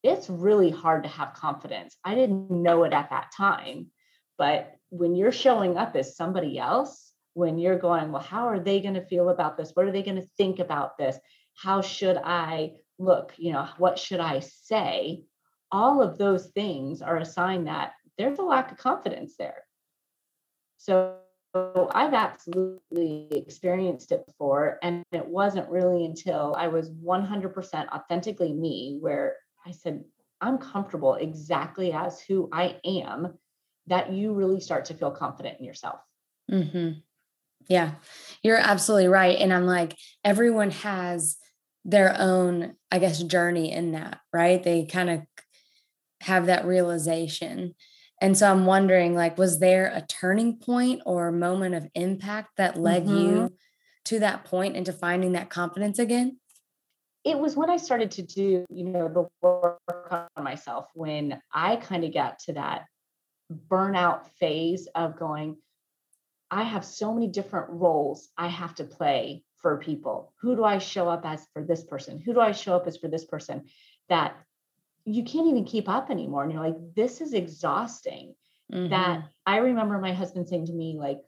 it's 0.03 0.29
really 0.29 0.69
hard 0.69 1.03
to 1.03 1.09
have 1.09 1.33
confidence. 1.33 1.97
I 2.05 2.15
didn't 2.15 2.49
know 2.49 2.85
it 2.85 2.93
at 2.93 3.09
that 3.09 3.33
time. 3.35 3.87
But 4.37 4.73
when 4.87 5.15
you're 5.15 5.33
showing 5.33 5.77
up 5.77 5.97
as 5.97 6.15
somebody 6.15 6.57
else, 6.57 7.11
when 7.33 7.57
you're 7.57 7.77
going, 7.77 8.13
well, 8.13 8.21
how 8.21 8.47
are 8.47 8.59
they 8.59 8.79
going 8.79 8.93
to 8.93 9.05
feel 9.05 9.27
about 9.27 9.57
this? 9.57 9.71
What 9.73 9.85
are 9.85 9.91
they 9.91 10.01
going 10.01 10.21
to 10.21 10.29
think 10.37 10.59
about 10.59 10.97
this? 10.97 11.17
How 11.55 11.81
should 11.81 12.15
I 12.15 12.75
look? 12.97 13.33
You 13.35 13.51
know, 13.51 13.67
what 13.77 13.99
should 13.99 14.21
I 14.21 14.39
say? 14.39 15.23
All 15.73 16.01
of 16.01 16.17
those 16.17 16.47
things 16.47 17.01
are 17.01 17.17
a 17.17 17.25
sign 17.25 17.65
that 17.65 17.91
there's 18.17 18.39
a 18.39 18.43
lack 18.43 18.71
of 18.71 18.77
confidence 18.77 19.35
there. 19.37 19.63
So 20.77 21.17
I've 21.55 22.13
absolutely 22.13 23.27
experienced 23.31 24.11
it 24.11 24.25
before. 24.25 24.77
And 24.83 25.03
it 25.11 25.25
wasn't 25.25 25.69
really 25.69 26.05
until 26.05 26.55
I 26.57 26.67
was 26.67 26.91
100% 26.91 27.89
authentically 27.89 28.53
me 28.53 28.97
where 28.99 29.37
I 29.65 29.71
said, 29.71 30.03
I'm 30.41 30.57
comfortable 30.57 31.15
exactly 31.15 31.91
as 31.91 32.21
who 32.21 32.49
I 32.53 32.77
am, 32.85 33.37
that 33.87 34.13
you 34.13 34.33
really 34.33 34.59
start 34.59 34.85
to 34.85 34.93
feel 34.93 35.11
confident 35.11 35.59
in 35.59 35.65
yourself. 35.65 35.99
Mm-hmm. 36.51 36.99
Yeah, 37.67 37.91
you're 38.41 38.57
absolutely 38.57 39.07
right. 39.07 39.37
And 39.37 39.53
I'm 39.53 39.65
like, 39.65 39.95
everyone 40.23 40.71
has 40.71 41.37
their 41.85 42.15
own, 42.19 42.75
I 42.91 42.99
guess, 42.99 43.21
journey 43.21 43.71
in 43.71 43.91
that, 43.93 44.19
right? 44.31 44.61
They 44.61 44.85
kind 44.85 45.09
of 45.09 45.21
have 46.21 46.47
that 46.47 46.65
realization. 46.65 47.75
And 48.21 48.37
so 48.37 48.49
I'm 48.51 48.65
wondering 48.65 49.15
like 49.15 49.37
was 49.37 49.59
there 49.59 49.91
a 49.93 50.01
turning 50.01 50.57
point 50.57 51.01
or 51.05 51.31
moment 51.31 51.75
of 51.75 51.87
impact 51.95 52.57
that 52.57 52.77
led 52.77 53.05
mm-hmm. 53.05 53.17
you 53.17 53.55
to 54.05 54.19
that 54.19 54.45
point 54.45 54.75
into 54.75 54.93
finding 54.93 55.33
that 55.33 55.49
confidence 55.49 55.99
again? 55.99 56.37
It 57.23 57.37
was 57.37 57.55
when 57.55 57.69
I 57.69 57.77
started 57.77 58.11
to 58.11 58.21
do, 58.23 58.65
you 58.69 58.85
know, 58.85 59.07
the 59.07 59.27
work 59.41 59.79
on 60.11 60.43
myself 60.43 60.87
when 60.93 61.41
I 61.53 61.75
kind 61.75 62.03
of 62.03 62.13
got 62.13 62.39
to 62.39 62.53
that 62.53 62.85
burnout 63.69 64.27
phase 64.39 64.87
of 64.95 65.17
going 65.17 65.57
I 66.51 66.63
have 66.63 66.83
so 66.83 67.13
many 67.13 67.27
different 67.27 67.69
roles 67.69 68.29
I 68.37 68.47
have 68.47 68.73
to 68.75 68.83
play 68.83 69.43
for 69.57 69.77
people. 69.77 70.33
Who 70.41 70.55
do 70.55 70.63
I 70.63 70.79
show 70.79 71.07
up 71.07 71.25
as 71.25 71.45
for 71.53 71.63
this 71.63 71.83
person? 71.83 72.19
Who 72.19 72.33
do 72.33 72.39
I 72.39 72.53
show 72.53 72.75
up 72.75 72.87
as 72.87 72.97
for 72.97 73.07
this 73.07 73.25
person? 73.25 73.65
That 74.07 74.35
you 75.09 75.23
can't 75.23 75.47
even 75.47 75.65
keep 75.65 75.89
up 75.89 76.09
anymore. 76.09 76.43
And 76.43 76.51
you're 76.51 76.63
like, 76.63 76.95
this 76.95 77.21
is 77.21 77.33
exhausting. 77.33 78.35
Mm-hmm. 78.71 78.89
That 78.89 79.23
I 79.45 79.57
remember 79.57 79.97
my 79.97 80.13
husband 80.13 80.47
saying 80.47 80.67
to 80.67 80.73
me, 80.73 80.95
like, 80.97 81.19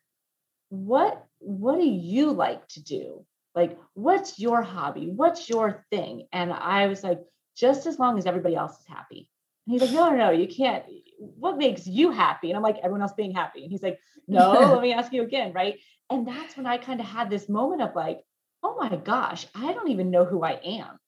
what 0.69 1.25
what 1.39 1.79
do 1.79 1.87
you 1.87 2.31
like 2.31 2.67
to 2.69 2.83
do? 2.83 3.25
Like, 3.55 3.77
what's 3.93 4.39
your 4.39 4.61
hobby? 4.61 5.11
What's 5.13 5.49
your 5.49 5.83
thing? 5.89 6.27
And 6.31 6.53
I 6.53 6.87
was 6.87 7.03
like, 7.03 7.19
just 7.57 7.87
as 7.87 7.99
long 7.99 8.17
as 8.17 8.25
everybody 8.25 8.55
else 8.55 8.79
is 8.79 8.85
happy. 8.87 9.27
And 9.65 9.73
he's 9.73 9.81
like, 9.81 9.91
no, 9.91 10.09
no, 10.09 10.15
no, 10.15 10.31
you 10.31 10.47
can't. 10.47 10.85
What 11.17 11.57
makes 11.57 11.85
you 11.85 12.11
happy? 12.11 12.49
And 12.49 12.57
I'm 12.57 12.63
like, 12.63 12.77
everyone 12.77 13.01
else 13.01 13.13
being 13.13 13.33
happy. 13.33 13.63
And 13.63 13.71
he's 13.71 13.83
like, 13.83 13.99
no, 14.27 14.51
let 14.73 14.81
me 14.81 14.93
ask 14.93 15.11
you 15.11 15.23
again. 15.23 15.51
Right. 15.53 15.79
And 16.09 16.27
that's 16.27 16.55
when 16.55 16.65
I 16.65 16.77
kind 16.77 16.99
of 16.99 17.05
had 17.05 17.29
this 17.29 17.49
moment 17.49 17.81
of 17.81 17.95
like, 17.95 18.21
oh 18.63 18.77
my 18.79 18.95
gosh, 18.95 19.47
I 19.55 19.73
don't 19.73 19.89
even 19.89 20.11
know 20.11 20.25
who 20.25 20.43
I 20.43 20.59
am. 20.63 20.99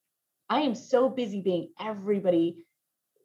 I 0.49 0.61
am 0.61 0.75
so 0.75 1.09
busy 1.09 1.41
being 1.41 1.69
everybody, 1.79 2.65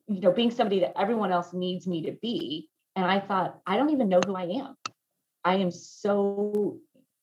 you 0.06 0.20
know, 0.20 0.32
being 0.32 0.50
somebody 0.50 0.80
that 0.80 0.98
everyone 0.98 1.32
else 1.32 1.52
needs 1.52 1.86
me 1.86 2.02
to 2.02 2.12
be. 2.12 2.68
And 2.96 3.04
I 3.04 3.20
thought, 3.20 3.60
I 3.66 3.76
don't 3.76 3.90
even 3.90 4.08
know 4.08 4.20
who 4.24 4.34
I 4.34 4.44
am. 4.44 4.76
I 5.44 5.56
am 5.56 5.70
so, 5.70 6.78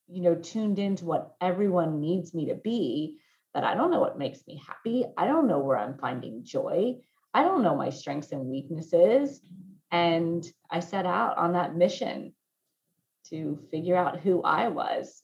you 0.08 0.22
know, 0.22 0.34
tuned 0.34 0.78
into 0.78 1.04
what 1.04 1.34
everyone 1.40 2.00
needs 2.00 2.32
me 2.34 2.46
to 2.46 2.54
be 2.54 3.18
that 3.54 3.64
I 3.64 3.74
don't 3.74 3.90
know 3.90 4.00
what 4.00 4.18
makes 4.18 4.46
me 4.46 4.60
happy. 4.66 5.04
I 5.16 5.26
don't 5.26 5.46
know 5.46 5.58
where 5.58 5.78
I'm 5.78 5.98
finding 5.98 6.44
joy. 6.44 6.96
I 7.32 7.42
don't 7.42 7.62
know 7.62 7.74
my 7.74 7.90
strengths 7.90 8.32
and 8.32 8.46
weaknesses. 8.46 9.40
And 9.90 10.44
I 10.70 10.80
set 10.80 11.06
out 11.06 11.38
on 11.38 11.52
that 11.52 11.74
mission 11.74 12.34
to 13.30 13.58
figure 13.70 13.96
out 13.96 14.20
who 14.20 14.42
I 14.42 14.68
was. 14.68 15.22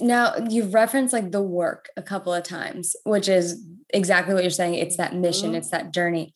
Now, 0.00 0.34
you've 0.48 0.74
referenced 0.74 1.12
like 1.12 1.30
the 1.30 1.42
work 1.42 1.88
a 1.96 2.02
couple 2.02 2.34
of 2.34 2.42
times, 2.42 2.96
which 3.04 3.28
is 3.28 3.64
exactly 3.90 4.34
what 4.34 4.42
you're 4.42 4.50
saying. 4.50 4.74
It's 4.74 4.96
that 4.96 5.14
mission, 5.14 5.48
mm-hmm. 5.48 5.56
it's 5.56 5.70
that 5.70 5.92
journey. 5.92 6.34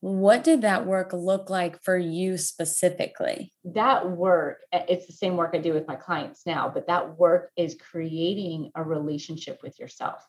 What 0.00 0.44
did 0.44 0.62
that 0.62 0.86
work 0.86 1.12
look 1.12 1.50
like 1.50 1.82
for 1.82 1.98
you 1.98 2.38
specifically? 2.38 3.52
That 3.64 4.10
work, 4.10 4.60
it's 4.72 5.06
the 5.06 5.12
same 5.12 5.36
work 5.36 5.50
I 5.54 5.58
do 5.58 5.74
with 5.74 5.88
my 5.88 5.96
clients 5.96 6.46
now, 6.46 6.70
but 6.72 6.86
that 6.86 7.18
work 7.18 7.50
is 7.56 7.76
creating 7.90 8.70
a 8.76 8.82
relationship 8.82 9.58
with 9.62 9.78
yourself 9.78 10.24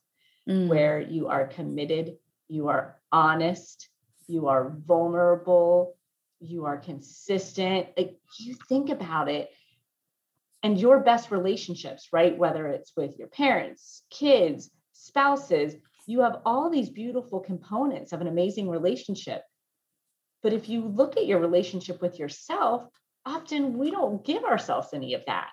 mm. 0.50 0.68
where 0.68 1.00
you 1.00 1.28
are 1.28 1.48
committed, 1.48 2.18
you 2.48 2.68
are 2.70 2.98
honest, 3.12 3.90
you 4.28 4.48
are 4.48 4.76
vulnerable, 4.86 5.96
you 6.40 6.66
are 6.66 6.78
consistent. 6.78 7.88
Like 7.96 8.18
you 8.40 8.56
think 8.68 8.90
about 8.90 9.30
it, 9.30 9.52
and 10.64 10.80
your 10.80 11.00
best 11.00 11.32
relationships, 11.32 12.10
right? 12.12 12.38
Whether 12.38 12.68
it's 12.68 12.92
with 12.96 13.18
your 13.18 13.28
parents, 13.28 14.04
kids, 14.10 14.70
spouses, 14.94 15.76
you 16.06 16.22
have 16.22 16.42
all 16.46 16.70
these 16.70 16.90
beautiful 16.90 17.40
components 17.40 18.14
of 18.14 18.22
an 18.22 18.28
amazing 18.28 18.70
relationship. 18.70 19.44
But 20.42 20.54
if 20.54 20.70
you 20.70 20.86
look 20.86 21.18
at 21.18 21.28
your 21.28 21.40
relationship 21.40 22.02
with 22.02 22.20
yourself, 22.20 22.88
often 23.26 23.78
we 23.78 23.92
don't 23.92 24.26
give 24.26 24.44
ourselves 24.44 24.90
any 24.94 25.14
of 25.14 25.24
that. 25.28 25.50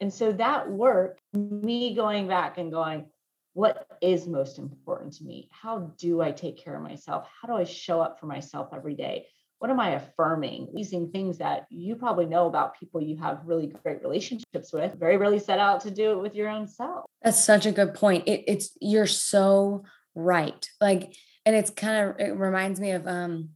And 0.00 0.12
so 0.12 0.32
that 0.32 0.70
work, 0.70 1.18
me 1.32 1.94
going 1.94 2.28
back 2.28 2.58
and 2.58 2.72
going, 2.72 3.06
what 3.54 3.86
is 4.00 4.26
most 4.26 4.58
important 4.58 5.14
to 5.14 5.24
me? 5.24 5.48
How 5.52 5.92
do 5.98 6.22
I 6.22 6.32
take 6.32 6.62
care 6.62 6.74
of 6.74 6.82
myself? 6.82 7.28
How 7.40 7.48
do 7.48 7.54
I 7.54 7.64
show 7.64 8.00
up 8.00 8.18
for 8.18 8.26
myself 8.26 8.70
every 8.72 8.94
day? 8.94 9.26
What 9.62 9.70
am 9.70 9.78
I 9.78 9.90
affirming? 9.90 10.70
Using 10.74 11.12
things 11.12 11.38
that 11.38 11.66
you 11.70 11.94
probably 11.94 12.26
know 12.26 12.48
about 12.48 12.76
people 12.80 13.00
you 13.00 13.16
have 13.18 13.42
really 13.44 13.68
great 13.68 14.02
relationships 14.02 14.72
with. 14.72 14.98
Very 14.98 15.16
rarely 15.16 15.38
set 15.38 15.60
out 15.60 15.82
to 15.82 15.90
do 15.92 16.10
it 16.10 16.20
with 16.20 16.34
your 16.34 16.48
own 16.48 16.66
self. 16.66 17.04
That's 17.22 17.44
such 17.44 17.64
a 17.64 17.70
good 17.70 17.94
point. 17.94 18.26
It, 18.26 18.42
it's 18.48 18.76
you're 18.80 19.06
so 19.06 19.84
right. 20.16 20.68
Like, 20.80 21.14
and 21.46 21.54
it's 21.54 21.70
kind 21.70 22.10
of 22.10 22.18
it 22.18 22.34
reminds 22.34 22.80
me 22.80 22.90
of 22.90 23.06
um, 23.06 23.50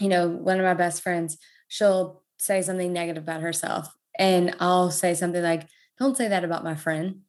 you 0.00 0.08
know, 0.08 0.26
one 0.26 0.58
of 0.58 0.64
my 0.64 0.72
best 0.72 1.02
friends. 1.02 1.36
She'll 1.68 2.22
say 2.38 2.62
something 2.62 2.90
negative 2.90 3.22
about 3.22 3.42
herself, 3.42 3.94
and 4.18 4.56
I'll 4.58 4.90
say 4.90 5.12
something 5.12 5.42
like, 5.42 5.68
"Don't 5.98 6.16
say 6.16 6.28
that 6.28 6.44
about 6.44 6.64
my 6.64 6.76
friend." 6.76 7.20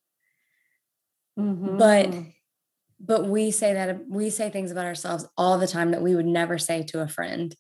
Mm-hmm. 1.38 1.76
But 1.76 2.14
but 3.02 3.28
we 3.28 3.52
say 3.52 3.74
that 3.74 4.08
we 4.08 4.30
say 4.30 4.50
things 4.50 4.72
about 4.72 4.86
ourselves 4.86 5.28
all 5.38 5.58
the 5.58 5.68
time 5.68 5.92
that 5.92 6.02
we 6.02 6.16
would 6.16 6.26
never 6.26 6.58
say 6.58 6.84
to 6.84 7.02
a 7.02 7.08
friend. 7.10 7.54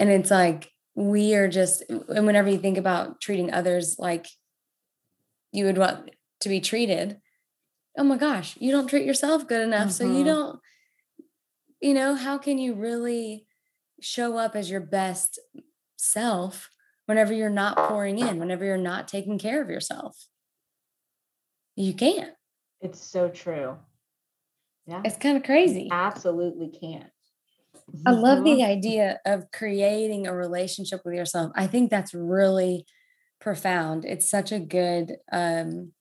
And 0.00 0.10
it's 0.10 0.30
like 0.30 0.72
we 0.96 1.34
are 1.34 1.48
just 1.48 1.84
and 1.88 2.26
whenever 2.26 2.50
you 2.50 2.58
think 2.58 2.78
about 2.78 3.20
treating 3.20 3.52
others 3.52 3.96
like 3.98 4.26
you 5.52 5.66
would 5.66 5.78
want 5.78 6.10
to 6.40 6.48
be 6.48 6.60
treated, 6.60 7.20
oh 7.96 8.04
my 8.04 8.16
gosh, 8.16 8.56
you 8.58 8.72
don't 8.72 8.88
treat 8.88 9.06
yourself 9.06 9.46
good 9.46 9.60
enough. 9.60 9.88
Mm-hmm. 9.88 9.90
So 9.90 10.04
you 10.04 10.10
mm-hmm. 10.10 10.24
don't, 10.24 10.60
you 11.80 11.94
know, 11.94 12.14
how 12.14 12.38
can 12.38 12.58
you 12.58 12.74
really 12.74 13.46
show 14.00 14.38
up 14.38 14.56
as 14.56 14.70
your 14.70 14.80
best 14.80 15.38
self 15.96 16.70
whenever 17.06 17.32
you're 17.32 17.50
not 17.50 17.76
pouring 17.76 18.18
in, 18.18 18.38
whenever 18.38 18.64
you're 18.64 18.76
not 18.76 19.06
taking 19.06 19.38
care 19.38 19.62
of 19.62 19.68
yourself? 19.68 20.16
You 21.76 21.92
can't. 21.92 22.32
It's 22.80 23.00
so 23.00 23.28
true. 23.28 23.76
Yeah. 24.86 25.02
It's 25.04 25.18
kind 25.18 25.36
of 25.36 25.44
crazy. 25.44 25.88
absolutely 25.92 26.68
can't. 26.68 27.10
I 28.06 28.10
love 28.12 28.44
the 28.44 28.64
idea 28.64 29.20
of 29.26 29.50
creating 29.52 30.26
a 30.26 30.34
relationship 30.34 31.02
with 31.04 31.14
yourself. 31.14 31.52
I 31.54 31.66
think 31.66 31.90
that's 31.90 32.14
really 32.14 32.86
profound. 33.40 34.04
It's 34.04 34.30
such 34.30 34.52
a 34.52 34.60
good 34.60 35.16
um 35.32 35.92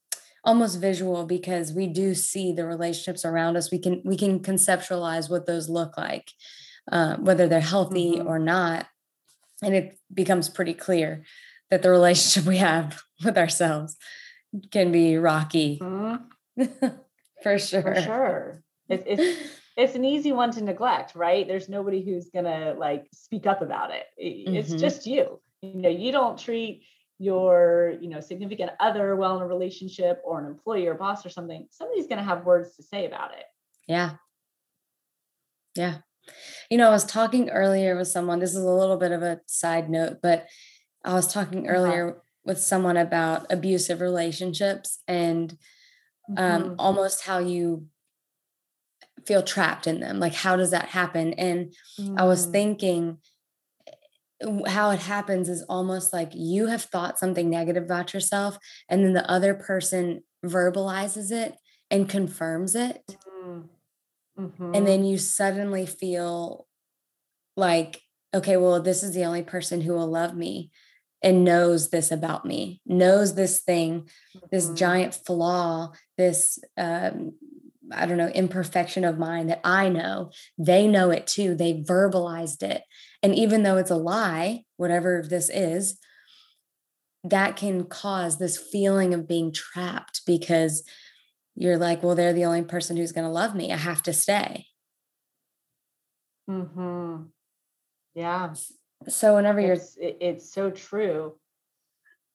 almost 0.43 0.79
visual 0.79 1.25
because 1.25 1.74
we 1.74 1.88
do 1.88 2.15
see 2.15 2.51
the 2.53 2.65
relationships 2.65 3.25
around 3.25 3.58
us. 3.58 3.72
We 3.72 3.79
can 3.79 4.01
we 4.05 4.17
can 4.17 4.39
conceptualize 4.39 5.29
what 5.29 5.46
those 5.46 5.69
look 5.69 5.98
like, 5.98 6.31
uh, 6.91 7.17
whether 7.17 7.48
they're 7.48 7.60
healthy 7.62 8.15
mm-hmm. 8.15 8.27
or 8.27 8.39
not, 8.39 8.88
and 9.62 9.75
it 9.75 10.00
becomes 10.13 10.50
pretty 10.50 10.74
clear 10.74 11.24
that 11.69 11.81
the 11.81 11.89
relationship 11.89 12.48
we 12.48 12.58
have 12.58 13.01
with 13.24 13.38
ourselves 13.38 13.98
can 14.72 14.91
be 14.91 15.17
rocky. 15.17 15.79
Mm-hmm. 15.81 16.63
For 17.43 17.58
sure. 17.58 17.81
For 17.81 18.01
sure. 18.01 18.63
It's, 18.89 19.03
it's, 19.05 19.50
it's 19.79 19.95
an 19.95 20.03
easy 20.03 20.31
one 20.31 20.51
to 20.51 20.63
neglect, 20.63 21.15
right? 21.15 21.48
There's 21.48 21.69
nobody 21.69 22.03
who's 22.03 22.29
gonna 22.29 22.75
like 22.77 23.07
speak 23.13 23.48
up 23.48 23.62
about 23.62 23.91
it. 23.91 24.05
It's 24.17 24.69
mm-hmm. 24.69 24.77
just 24.77 25.07
you. 25.07 25.39
You 25.62 25.75
know, 25.75 25.89
you 25.89 26.12
don't 26.12 26.38
treat 26.38 26.83
your, 27.17 27.95
you 28.01 28.09
know, 28.09 28.19
significant 28.19 28.71
other 28.79 29.15
well 29.15 29.38
in 29.38 29.41
a 29.41 29.48
relationship 29.48 30.21
or 30.24 30.39
an 30.39 30.45
employee 30.45 30.88
or 30.88 30.95
boss 30.95 31.25
or 31.25 31.29
something. 31.29 31.67
Somebody's 31.71 32.07
gonna 32.07 32.24
have 32.24 32.45
words 32.45 32.75
to 32.75 32.83
say 32.83 33.05
about 33.05 33.31
it. 33.31 33.45
Yeah. 33.88 34.12
Yeah. 35.75 35.98
You 36.69 36.77
know, 36.77 36.88
I 36.88 36.91
was 36.91 37.05
talking 37.05 37.50
earlier 37.50 37.95
with 37.95 38.09
someone. 38.09 38.39
This 38.39 38.51
is 38.51 38.63
a 38.63 38.69
little 38.69 38.98
bit 38.98 39.12
of 39.12 39.24
a 39.24 39.39
side 39.48 39.89
note, 39.89 40.17
but 40.21 40.48
I 41.05 41.13
was 41.13 41.31
talking 41.31 41.67
uh-huh. 41.67 41.77
earlier 41.77 42.21
with 42.43 42.59
someone 42.59 42.98
about 42.98 43.51
abusive 43.51 44.01
relationships 44.01 45.00
and 45.07 45.57
um, 46.38 46.63
mm-hmm. 46.63 46.75
almost 46.79 47.25
how 47.25 47.39
you 47.39 47.86
feel 49.26 49.44
trapped 49.44 49.88
in 49.88 50.00
them. 50.00 50.20
Like, 50.20 50.34
how 50.34 50.56
does 50.56 50.72
that 50.72 50.90
happen? 50.90 51.34
And 51.34 51.74
mm. 52.00 52.20
I 52.20 52.24
was 52.26 52.48
mm. 52.48 52.52
thinking, 52.52 53.18
how 54.68 54.92
it 54.92 55.00
happens 55.00 55.50
is 55.50 55.64
almost 55.64 56.14
like 56.14 56.32
you 56.34 56.68
have 56.68 56.84
thought 56.84 57.20
something 57.20 57.50
negative 57.50 57.84
about 57.84 58.14
yourself, 58.14 58.58
and 58.88 59.04
then 59.04 59.14
the 59.14 59.30
other 59.30 59.54
person 59.54 60.24
verbalizes 60.46 61.32
it 61.32 61.56
and 61.92 62.08
confirms 62.08 62.76
it. 62.76 63.02
Mm-hmm. 64.40 64.74
And 64.74 64.88
then 64.88 65.04
you 65.04 65.18
suddenly 65.18 65.86
feel 65.86 66.68
like, 67.58 68.02
okay, 68.34 68.56
well, 68.56 68.82
this 68.82 69.04
is 69.04 69.14
the 69.14 69.26
only 69.26 69.44
person 69.44 69.82
who 69.82 69.94
will 69.94 70.08
love 70.08 70.36
me 70.36 70.72
and 71.22 71.44
knows 71.44 71.90
this 71.90 72.12
about 72.12 72.46
me, 72.46 72.82
knows 72.86 73.36
this 73.36 73.60
thing, 73.60 74.08
this 74.52 74.68
mm-hmm. 74.68 74.76
giant 74.76 75.16
flaw, 75.16 75.92
this, 76.18 76.60
um, 76.78 77.34
I 77.91 78.05
don't 78.05 78.17
know, 78.17 78.27
imperfection 78.27 79.03
of 79.03 79.17
mine 79.17 79.48
that 79.48 79.62
I 79.63 79.89
know. 79.89 80.31
They 80.58 80.88
know 80.88 81.12
it 81.12 81.27
too. 81.27 81.55
They 81.55 81.81
verbalized 81.81 82.63
it. 82.63 82.84
And 83.24 83.36
even 83.36 83.63
though 83.63 83.77
it's 83.77 83.91
a 83.91 83.96
lie, 83.96 84.63
whatever 84.77 85.24
this 85.27 85.50
is, 85.50 86.00
that 87.24 87.58
can 87.58 87.86
cause 87.86 88.38
this 88.38 88.58
feeling 88.58 89.13
of 89.13 89.27
being 89.27 89.51
trapped 89.51 90.22
because 90.25 90.84
you're 91.55 91.77
like, 91.77 92.01
well, 92.01 92.15
they're 92.15 92.34
the 92.34 92.46
only 92.46 92.63
person 92.63 92.96
who's 92.96 93.12
going 93.12 93.25
to 93.25 93.31
love 93.31 93.55
me. 93.55 93.74
I 93.74 93.77
have 93.77 94.01
to 94.03 94.13
stay. 94.13 94.67
Hmm. 96.48 97.24
Yeah. 98.15 98.53
So 99.08 99.36
whenever 99.36 99.60
it's, 99.60 99.98
you're, 100.00 100.12
it's 100.19 100.51
so 100.53 100.72
true. 100.72 101.36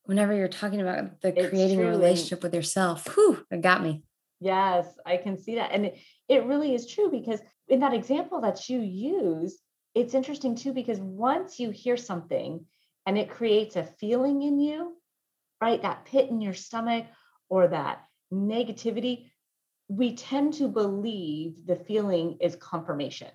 Whenever 0.04 0.34
you're 0.34 0.49
talking 0.49 0.82
about 0.82 1.20
the 1.23 1.28
it's 1.28 1.49
creating 1.49 1.78
truly, 1.78 1.94
a 1.94 1.96
relationship 1.96 2.42
with 2.42 2.54
yourself, 2.54 3.06
whew, 3.14 3.44
it 3.50 3.62
got 3.62 3.82
me. 3.82 4.02
Yes, 4.44 4.86
I 5.06 5.16
can 5.16 5.38
see 5.38 5.54
that, 5.54 5.72
and 5.72 5.86
it, 5.86 5.98
it 6.28 6.44
really 6.44 6.74
is 6.74 6.86
true 6.86 7.10
because 7.10 7.40
in 7.66 7.80
that 7.80 7.94
example 7.94 8.42
that 8.42 8.68
you 8.68 8.78
use, 8.80 9.58
it's 9.94 10.12
interesting 10.12 10.54
too 10.54 10.74
because 10.74 11.00
once 11.00 11.58
you 11.58 11.70
hear 11.70 11.96
something 11.96 12.66
and 13.06 13.16
it 13.16 13.30
creates 13.30 13.76
a 13.76 13.84
feeling 13.84 14.42
in 14.42 14.60
you, 14.60 14.96
right, 15.62 15.80
that 15.80 16.04
pit 16.04 16.28
in 16.28 16.42
your 16.42 16.52
stomach 16.52 17.06
or 17.48 17.68
that 17.68 18.04
negativity, 18.30 19.30
we 19.88 20.14
tend 20.14 20.52
to 20.54 20.68
believe 20.68 21.54
the 21.64 21.76
feeling 21.76 22.36
is 22.42 22.54
confirmation. 22.56 23.30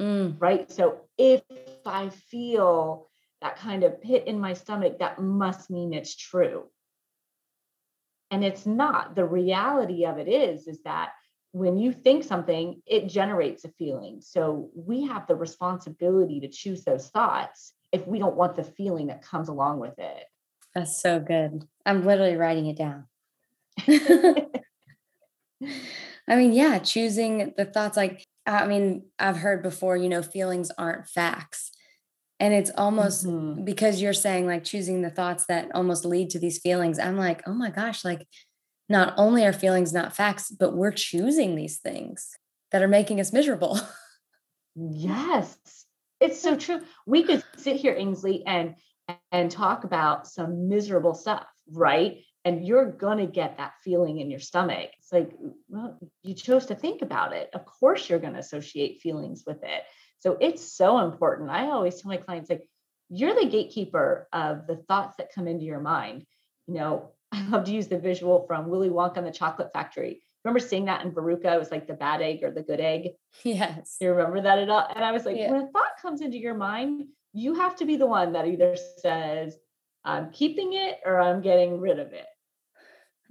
Mm. 0.00 0.36
Right. 0.40 0.70
So 0.70 1.02
if 1.18 1.42
I 1.84 2.08
feel 2.08 3.10
that 3.42 3.56
kind 3.56 3.84
of 3.84 4.00
pit 4.00 4.24
in 4.26 4.40
my 4.40 4.54
stomach, 4.54 5.00
that 5.00 5.20
must 5.20 5.70
mean 5.70 5.92
it's 5.92 6.16
true. 6.16 6.70
And 8.30 8.44
it's 8.44 8.66
not. 8.66 9.14
The 9.14 9.24
reality 9.24 10.04
of 10.06 10.18
it 10.18 10.28
is, 10.28 10.68
is 10.68 10.82
that 10.82 11.10
when 11.52 11.78
you 11.78 11.92
think 11.92 12.24
something, 12.24 12.80
it 12.86 13.08
generates 13.08 13.64
a 13.64 13.68
feeling. 13.70 14.20
So 14.20 14.70
we 14.74 15.06
have 15.06 15.26
the 15.26 15.34
responsibility 15.34 16.40
to 16.40 16.48
choose 16.48 16.84
those 16.84 17.08
thoughts 17.08 17.72
if 17.92 18.06
we 18.06 18.18
don't 18.18 18.36
want 18.36 18.54
the 18.54 18.62
feeling 18.62 19.08
that 19.08 19.22
comes 19.22 19.48
along 19.48 19.80
with 19.80 19.98
it. 19.98 20.24
That's 20.74 21.02
so 21.02 21.18
good. 21.18 21.64
I'm 21.84 22.04
literally 22.06 22.36
writing 22.36 22.66
it 22.66 22.76
down. 22.76 23.06
I 26.28 26.36
mean, 26.36 26.52
yeah, 26.52 26.78
choosing 26.78 27.52
the 27.56 27.64
thoughts 27.64 27.96
like, 27.96 28.24
I 28.46 28.66
mean, 28.66 29.06
I've 29.18 29.38
heard 29.38 29.62
before, 29.62 29.96
you 29.96 30.08
know, 30.08 30.22
feelings 30.22 30.70
aren't 30.78 31.08
facts. 31.08 31.72
And 32.40 32.54
it's 32.54 32.70
almost 32.76 33.26
mm-hmm. 33.26 33.64
because 33.64 34.00
you're 34.00 34.14
saying 34.14 34.46
like 34.46 34.64
choosing 34.64 35.02
the 35.02 35.10
thoughts 35.10 35.44
that 35.46 35.70
almost 35.74 36.04
lead 36.04 36.30
to 36.30 36.38
these 36.38 36.58
feelings. 36.58 36.98
I'm 36.98 37.18
like, 37.18 37.42
oh 37.46 37.52
my 37.52 37.70
gosh, 37.70 38.04
like 38.04 38.26
not 38.88 39.14
only 39.16 39.44
are 39.44 39.52
feelings 39.52 39.92
not 39.92 40.16
facts, 40.16 40.50
but 40.50 40.74
we're 40.74 40.90
choosing 40.90 41.54
these 41.54 41.78
things 41.78 42.30
that 42.72 42.82
are 42.82 42.88
making 42.88 43.20
us 43.20 43.32
miserable. 43.32 43.78
Yes. 44.76 45.58
It's 46.20 46.40
so 46.40 46.56
true. 46.56 46.80
We 47.06 47.24
could 47.24 47.42
sit 47.56 47.76
here, 47.76 47.94
Ainsley, 47.94 48.44
and 48.46 48.76
and 49.32 49.50
talk 49.50 49.82
about 49.82 50.28
some 50.28 50.68
miserable 50.68 51.14
stuff, 51.14 51.46
right? 51.72 52.18
And 52.44 52.64
you're 52.64 52.90
gonna 52.90 53.26
get 53.26 53.56
that 53.56 53.72
feeling 53.82 54.20
in 54.20 54.30
your 54.30 54.40
stomach. 54.40 54.90
It's 54.98 55.12
like, 55.12 55.32
well, 55.68 55.98
you 56.22 56.34
chose 56.34 56.66
to 56.66 56.74
think 56.74 57.02
about 57.02 57.32
it. 57.32 57.50
Of 57.52 57.64
course, 57.64 58.08
you're 58.08 58.20
gonna 58.20 58.38
associate 58.38 59.00
feelings 59.00 59.42
with 59.46 59.62
it. 59.64 59.82
So 60.20 60.36
it's 60.40 60.72
so 60.72 60.98
important. 61.00 61.50
I 61.50 61.70
always 61.70 62.00
tell 62.00 62.10
my 62.10 62.18
clients, 62.18 62.50
like, 62.50 62.62
you're 63.08 63.34
the 63.34 63.48
gatekeeper 63.48 64.28
of 64.32 64.66
the 64.66 64.76
thoughts 64.76 65.16
that 65.16 65.34
come 65.34 65.48
into 65.48 65.64
your 65.64 65.80
mind. 65.80 66.24
You 66.66 66.74
know, 66.74 67.10
I 67.32 67.46
love 67.48 67.64
to 67.64 67.72
use 67.72 67.88
the 67.88 67.98
visual 67.98 68.44
from 68.46 68.68
Willy 68.68 68.90
Wonka 68.90 69.18
and 69.18 69.26
the 69.26 69.32
Chocolate 69.32 69.72
Factory. 69.72 70.22
Remember 70.44 70.60
seeing 70.60 70.86
that 70.86 71.04
in 71.04 71.12
Veruca? 71.12 71.54
It 71.54 71.58
was 71.58 71.70
like 71.70 71.86
the 71.86 71.94
bad 71.94 72.22
egg 72.22 72.42
or 72.42 72.50
the 72.50 72.62
good 72.62 72.80
egg. 72.80 73.10
Yes. 73.44 73.96
You 74.00 74.10
remember 74.10 74.40
that 74.40 74.58
at 74.58 74.70
all? 74.70 74.86
And 74.94 75.04
I 75.04 75.12
was 75.12 75.24
like, 75.24 75.36
yeah. 75.36 75.50
when 75.50 75.62
a 75.62 75.68
thought 75.68 76.00
comes 76.00 76.20
into 76.20 76.38
your 76.38 76.54
mind, 76.54 77.04
you 77.32 77.54
have 77.54 77.76
to 77.76 77.84
be 77.84 77.96
the 77.96 78.06
one 78.06 78.32
that 78.32 78.46
either 78.46 78.76
says, 78.98 79.56
I'm 80.04 80.30
keeping 80.30 80.72
it 80.72 80.98
or 81.04 81.20
I'm 81.20 81.42
getting 81.42 81.78
rid 81.78 81.98
of 81.98 82.12
it. 82.12 82.26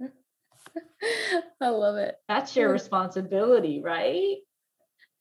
I 1.60 1.68
love 1.68 1.96
it. 1.96 2.16
That's 2.28 2.54
your 2.56 2.68
hmm. 2.68 2.74
responsibility, 2.74 3.80
right? 3.82 4.38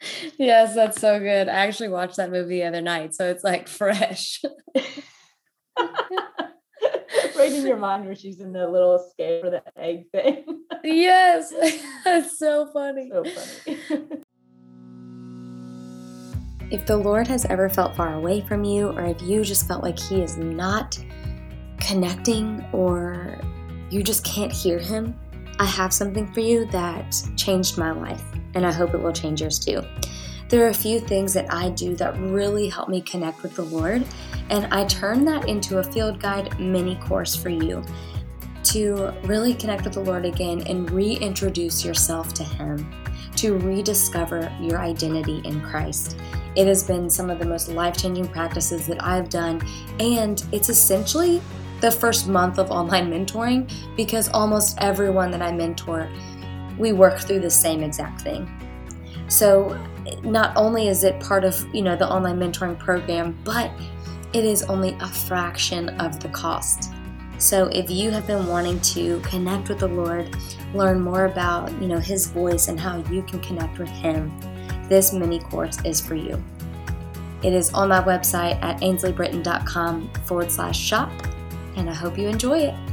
Yes, 0.37 0.75
that's 0.75 0.99
so 0.99 1.19
good. 1.19 1.49
I 1.49 1.65
actually 1.67 1.89
watched 1.89 2.17
that 2.17 2.31
movie 2.31 2.59
the 2.59 2.67
other 2.67 2.81
night, 2.81 3.13
so 3.13 3.29
it's 3.29 3.43
like 3.43 3.67
fresh. 3.79 4.41
right 7.39 7.51
in 7.51 7.65
your 7.65 7.77
mind 7.77 8.05
where 8.05 8.15
she's 8.15 8.39
in 8.39 8.51
the 8.51 8.67
little 8.67 8.95
escape 8.95 9.43
for 9.43 9.49
the 9.49 9.63
egg 9.77 10.05
thing. 10.11 10.45
yes, 10.83 11.53
that's 12.05 12.37
so 12.37 12.67
funny. 12.73 13.09
So 13.11 13.23
funny. 13.23 13.77
if 16.71 16.85
the 16.85 16.97
Lord 16.97 17.27
has 17.27 17.45
ever 17.45 17.69
felt 17.69 17.95
far 17.95 18.13
away 18.13 18.41
from 18.41 18.63
you, 18.63 18.89
or 18.89 19.05
if 19.05 19.21
you 19.21 19.43
just 19.43 19.67
felt 19.67 19.83
like 19.83 19.99
He 19.99 20.21
is 20.21 20.37
not 20.37 20.97
connecting, 21.79 22.65
or 22.71 23.39
you 23.89 24.03
just 24.03 24.23
can't 24.23 24.51
hear 24.51 24.79
Him, 24.79 25.17
I 25.59 25.65
have 25.65 25.93
something 25.93 26.31
for 26.33 26.39
you 26.39 26.65
that 26.67 27.21
changed 27.35 27.77
my 27.77 27.91
life, 27.91 28.23
and 28.55 28.65
I 28.65 28.71
hope 28.71 28.93
it 28.93 29.01
will 29.01 29.13
change 29.13 29.41
yours 29.41 29.59
too. 29.59 29.83
There 30.49 30.65
are 30.65 30.69
a 30.69 30.73
few 30.73 30.99
things 30.99 31.33
that 31.33 31.51
I 31.53 31.69
do 31.69 31.95
that 31.97 32.17
really 32.17 32.69
help 32.69 32.89
me 32.89 33.01
connect 33.01 33.43
with 33.43 33.55
the 33.55 33.63
Lord, 33.63 34.03
and 34.49 34.65
I 34.73 34.85
turn 34.85 35.23
that 35.25 35.47
into 35.47 35.77
a 35.77 35.83
field 35.83 36.19
guide 36.19 36.59
mini 36.59 36.95
course 36.95 37.35
for 37.35 37.49
you 37.49 37.83
to 38.63 39.13
really 39.23 39.53
connect 39.53 39.83
with 39.83 39.93
the 39.93 39.99
Lord 39.99 40.25
again 40.25 40.61
and 40.67 40.89
reintroduce 40.89 41.85
yourself 41.85 42.33
to 42.33 42.43
Him, 42.43 42.91
to 43.35 43.57
rediscover 43.59 44.51
your 44.59 44.79
identity 44.79 45.41
in 45.45 45.61
Christ. 45.61 46.17
It 46.55 46.67
has 46.67 46.83
been 46.83 47.09
some 47.09 47.29
of 47.29 47.39
the 47.39 47.45
most 47.45 47.69
life 47.69 47.97
changing 47.97 48.27
practices 48.27 48.87
that 48.87 49.03
I've 49.03 49.29
done, 49.29 49.61
and 49.99 50.43
it's 50.51 50.69
essentially 50.69 51.41
the 51.79 51.91
first 51.91 52.27
month 52.27 52.59
of 52.59 52.71
online 52.71 53.09
mentoring 53.09 53.71
because 53.95 54.29
almost 54.29 54.77
everyone 54.81 55.31
that 55.31 55.41
I 55.41 55.51
mentor, 55.51 56.09
we 56.79 56.93
work 56.93 57.19
through 57.19 57.41
the 57.41 57.49
same 57.49 57.83
exact 57.83 58.21
thing. 58.21 58.49
So 59.27 59.77
not 60.23 60.53
only 60.55 60.87
is 60.87 61.03
it 61.03 61.19
part 61.19 61.43
of, 61.43 61.63
you 61.73 61.83
know, 61.83 61.95
the 61.95 62.09
online 62.09 62.39
mentoring 62.39 62.79
program, 62.79 63.37
but 63.43 63.71
it 64.33 64.45
is 64.45 64.63
only 64.63 64.97
a 65.01 65.07
fraction 65.07 65.89
of 66.01 66.19
the 66.19 66.29
cost. 66.29 66.91
So 67.37 67.67
if 67.67 67.89
you 67.89 68.11
have 68.11 68.27
been 68.27 68.47
wanting 68.47 68.79
to 68.81 69.19
connect 69.21 69.69
with 69.69 69.79
the 69.79 69.87
Lord, 69.87 70.35
learn 70.73 70.99
more 70.99 71.25
about, 71.25 71.71
you 71.81 71.87
know, 71.87 71.99
his 71.99 72.27
voice 72.27 72.67
and 72.67 72.79
how 72.79 72.97
you 73.09 73.21
can 73.23 73.39
connect 73.39 73.79
with 73.79 73.89
him, 73.89 74.31
this 74.89 75.13
mini 75.13 75.39
course 75.39 75.77
is 75.85 76.01
for 76.01 76.15
you. 76.15 76.43
It 77.41 77.53
is 77.53 77.71
on 77.73 77.89
my 77.89 78.01
website 78.01 78.61
at 78.61 78.81
ainsleyBritton.com 78.81 80.11
forward 80.25 80.51
slash 80.51 80.77
shop, 80.77 81.11
and 81.77 81.89
I 81.89 81.93
hope 81.93 82.17
you 82.17 82.27
enjoy 82.27 82.59
it. 82.59 82.88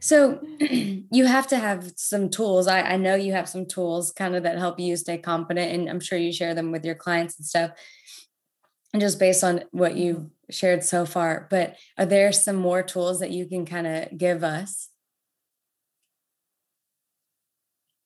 So 0.00 0.40
you 0.60 1.26
have 1.26 1.46
to 1.48 1.58
have 1.58 1.92
some 1.96 2.30
tools. 2.30 2.66
I, 2.66 2.80
I 2.80 2.96
know 2.96 3.14
you 3.14 3.32
have 3.32 3.48
some 3.48 3.66
tools 3.66 4.12
kind 4.12 4.34
of 4.34 4.42
that 4.42 4.58
help 4.58 4.80
you 4.80 4.96
stay 4.96 5.18
confident, 5.18 5.72
and 5.72 5.88
I'm 5.88 6.00
sure 6.00 6.18
you 6.18 6.32
share 6.32 6.54
them 6.54 6.72
with 6.72 6.84
your 6.84 6.94
clients 6.94 7.38
and 7.38 7.46
stuff. 7.46 7.72
And 8.92 9.00
just 9.00 9.20
based 9.20 9.44
on 9.44 9.64
what 9.70 9.96
you've 9.96 10.16
mm-hmm. 10.16 10.50
shared 10.50 10.82
so 10.82 11.06
far, 11.06 11.46
but 11.50 11.76
are 11.96 12.06
there 12.06 12.32
some 12.32 12.56
more 12.56 12.82
tools 12.82 13.20
that 13.20 13.30
you 13.30 13.46
can 13.46 13.64
kind 13.64 13.86
of 13.86 14.18
give 14.18 14.42
us? 14.42 14.88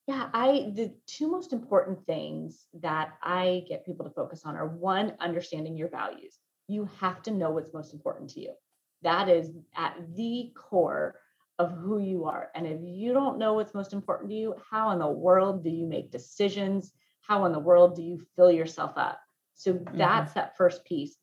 Yeah, 0.07 0.28
I 0.35 0.70
the 0.74 0.92
two 1.07 1.30
most 1.30 1.54
important 1.54 2.04
things 2.04 2.66
that 2.83 3.14
I 3.22 3.64
get 3.66 3.87
people 3.87 4.04
to 4.04 4.12
focus 4.12 4.42
on 4.44 4.54
are 4.57 4.66
one, 4.66 5.14
understanding 5.20 5.78
your 5.78 5.88
values. 5.88 6.37
You 6.68 6.90
have 7.00 7.22
to 7.22 7.30
know 7.30 7.50
what's 7.50 7.72
most 7.72 7.94
important 7.94 8.28
to 8.30 8.40
you. 8.40 8.52
That 9.00 9.30
is 9.30 9.50
at 9.74 9.96
the 10.14 10.52
core 10.54 11.14
of 11.58 11.72
who 11.72 12.00
you 12.00 12.24
are. 12.24 12.48
And 12.54 12.66
if 12.66 12.80
you 12.82 13.12
don't 13.12 13.38
know 13.38 13.54
what's 13.54 13.74
most 13.74 13.92
important 13.92 14.30
to 14.30 14.36
you, 14.36 14.54
how 14.70 14.90
in 14.90 14.98
the 14.98 15.08
world 15.08 15.62
do 15.62 15.70
you 15.70 15.86
make 15.86 16.10
decisions? 16.10 16.92
How 17.20 17.44
in 17.44 17.52
the 17.52 17.58
world 17.58 17.96
do 17.96 18.02
you 18.02 18.24
fill 18.36 18.50
yourself 18.50 18.92
up? 18.96 19.20
So 19.54 19.74
mm-hmm. 19.74 19.96
that's 19.96 20.30
mm-hmm. 20.30 20.40
that 20.40 20.56
first 20.56 20.84
piece. 20.84 21.16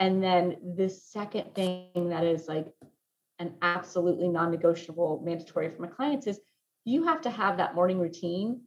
And 0.00 0.22
then 0.22 0.56
the 0.76 0.88
second 0.88 1.54
thing 1.54 2.08
that 2.08 2.24
is 2.24 2.48
like 2.48 2.66
an 3.38 3.54
absolutely 3.62 4.28
non 4.28 4.50
negotiable 4.50 5.22
mandatory 5.24 5.70
for 5.70 5.82
my 5.82 5.88
clients 5.88 6.26
is 6.26 6.40
you 6.84 7.04
have 7.04 7.20
to 7.22 7.30
have 7.30 7.56
that 7.58 7.74
morning 7.74 7.98
routine 7.98 8.62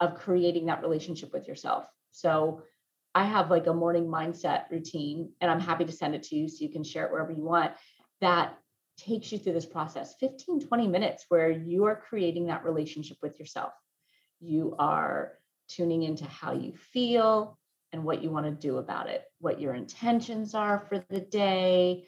of 0.00 0.14
creating 0.14 0.66
that 0.66 0.82
relationship 0.82 1.32
with 1.32 1.48
yourself. 1.48 1.86
So 2.12 2.62
I 3.14 3.24
have 3.24 3.50
like 3.50 3.66
a 3.66 3.74
morning 3.74 4.06
mindset 4.06 4.70
routine, 4.70 5.32
and 5.40 5.50
I'm 5.50 5.60
happy 5.60 5.84
to 5.84 5.92
send 5.92 6.14
it 6.14 6.22
to 6.24 6.36
you 6.36 6.48
so 6.48 6.64
you 6.64 6.70
can 6.70 6.84
share 6.84 7.06
it 7.06 7.12
wherever 7.12 7.32
you 7.32 7.42
want. 7.42 7.72
That 8.20 8.56
takes 8.98 9.32
you 9.32 9.38
through 9.38 9.54
this 9.54 9.66
process. 9.66 10.14
15 10.20 10.66
20 10.66 10.88
minutes 10.88 11.24
where 11.28 11.50
you 11.50 11.84
are 11.84 11.96
creating 11.96 12.46
that 12.46 12.64
relationship 12.64 13.16
with 13.22 13.38
yourself. 13.38 13.72
You 14.40 14.74
are 14.78 15.38
tuning 15.68 16.02
into 16.02 16.24
how 16.24 16.52
you 16.52 16.74
feel 16.92 17.58
and 17.92 18.04
what 18.04 18.22
you 18.22 18.30
want 18.30 18.46
to 18.46 18.52
do 18.52 18.78
about 18.78 19.08
it 19.08 19.24
what 19.40 19.60
your 19.60 19.74
intentions 19.74 20.54
are 20.54 20.80
for 20.88 21.04
the 21.10 21.20
day 21.20 22.04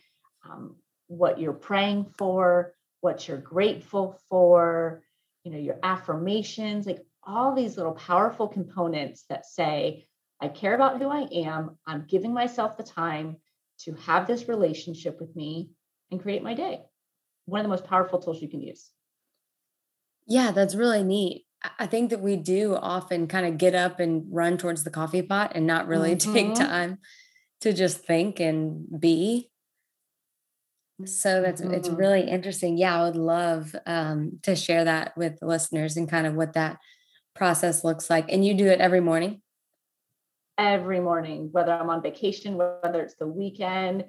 um, 0.49 0.77
what 1.07 1.39
you're 1.39 1.53
praying 1.53 2.05
for 2.19 2.75
what 3.01 3.27
you're 3.27 3.39
grateful 3.39 4.19
for 4.29 5.03
you 5.45 5.53
know 5.53 5.59
your 5.59 5.79
affirmations 5.83 6.87
like 6.87 7.05
all 7.23 7.55
these 7.55 7.77
little 7.77 7.93
powerful 7.93 8.49
components 8.49 9.25
that 9.29 9.47
say 9.47 10.07
i 10.41 10.49
care 10.49 10.75
about 10.75 11.01
who 11.01 11.09
i 11.09 11.23
am. 11.33 11.79
I'm 11.87 12.07
giving 12.07 12.33
myself 12.33 12.77
the 12.77 12.83
time 12.83 13.37
to 13.81 13.95
have 14.07 14.27
this 14.27 14.49
relationship 14.49 15.21
with 15.21 15.35
me 15.35 15.71
and 16.11 16.21
create 16.21 16.43
my 16.43 16.55
day. 16.55 16.81
One 17.47 17.61
of 17.61 17.65
the 17.65 17.71
most 17.71 17.85
powerful 17.85 18.21
tools 18.21 18.43
you 18.43 18.49
can 18.49 18.61
use. 18.61 18.91
Yeah, 20.27 20.53
that's 20.53 20.75
really 20.75 21.03
neat. 21.03 21.47
I 21.79 21.87
think 21.87 22.11
that 22.11 22.21
we 22.21 22.37
do 22.37 22.77
often 22.77 23.27
kind 23.27 23.47
of 23.47 23.59
get 23.59 23.75
up 23.75 24.01
and 24.01 24.25
run 24.31 24.57
towards 24.57 24.85
the 24.85 24.91
coffee 24.91 25.23
pot 25.23 25.53
and 25.55 25.67
not 25.67 25.89
really 25.89 26.17
mm-hmm. 26.17 26.33
take 26.33 26.55
time 26.55 26.99
to 27.61 27.73
just 27.73 27.99
think 27.99 28.41
and 28.41 28.87
be. 29.01 29.51
So 31.05 31.43
that's 31.43 31.61
mm-hmm. 31.61 31.75
it's 31.75 31.89
really 31.89 32.23
interesting. 32.23 32.79
Yeah, 32.79 33.01
I 33.01 33.05
would 33.05 33.17
love 33.17 33.75
um, 33.87 34.39
to 34.43 34.55
share 34.55 34.85
that 34.85 35.17
with 35.17 35.41
the 35.41 35.47
listeners 35.47 35.97
and 35.97 36.09
kind 36.09 36.27
of 36.27 36.35
what 36.35 36.55
that 36.55 36.79
process 37.35 37.85
looks 37.85 38.11
like. 38.11 38.31
And 38.31 38.45
you 38.45 38.55
do 38.55 38.67
it 38.67 38.81
every 38.81 39.01
morning? 39.01 39.41
Every 40.59 41.01
morning, 41.01 41.49
whether 41.53 41.73
I'm 41.73 41.89
on 41.89 42.03
vacation, 42.03 42.57
whether 42.57 43.01
it's 43.01 43.15
the 43.15 43.27
weekend, 43.27 44.05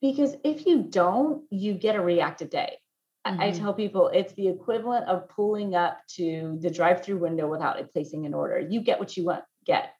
because 0.00 0.34
if 0.44 0.66
you 0.66 0.82
don't, 0.82 1.44
you 1.50 1.74
get 1.74 1.96
a 1.96 2.00
reactive 2.00 2.50
day. 2.50 2.78
Mm-hmm. 3.26 3.40
I 3.40 3.50
tell 3.50 3.74
people 3.74 4.08
it's 4.08 4.32
the 4.34 4.48
equivalent 4.48 5.06
of 5.06 5.28
pulling 5.28 5.74
up 5.74 5.98
to 6.16 6.58
the 6.60 6.70
drive 6.70 7.04
through 7.04 7.18
window 7.18 7.48
without 7.48 7.78
placing 7.92 8.24
an 8.26 8.34
order. 8.34 8.58
You 8.60 8.80
get 8.80 9.00
what 9.00 9.16
you 9.16 9.24
want, 9.24 9.44
get. 9.64 9.92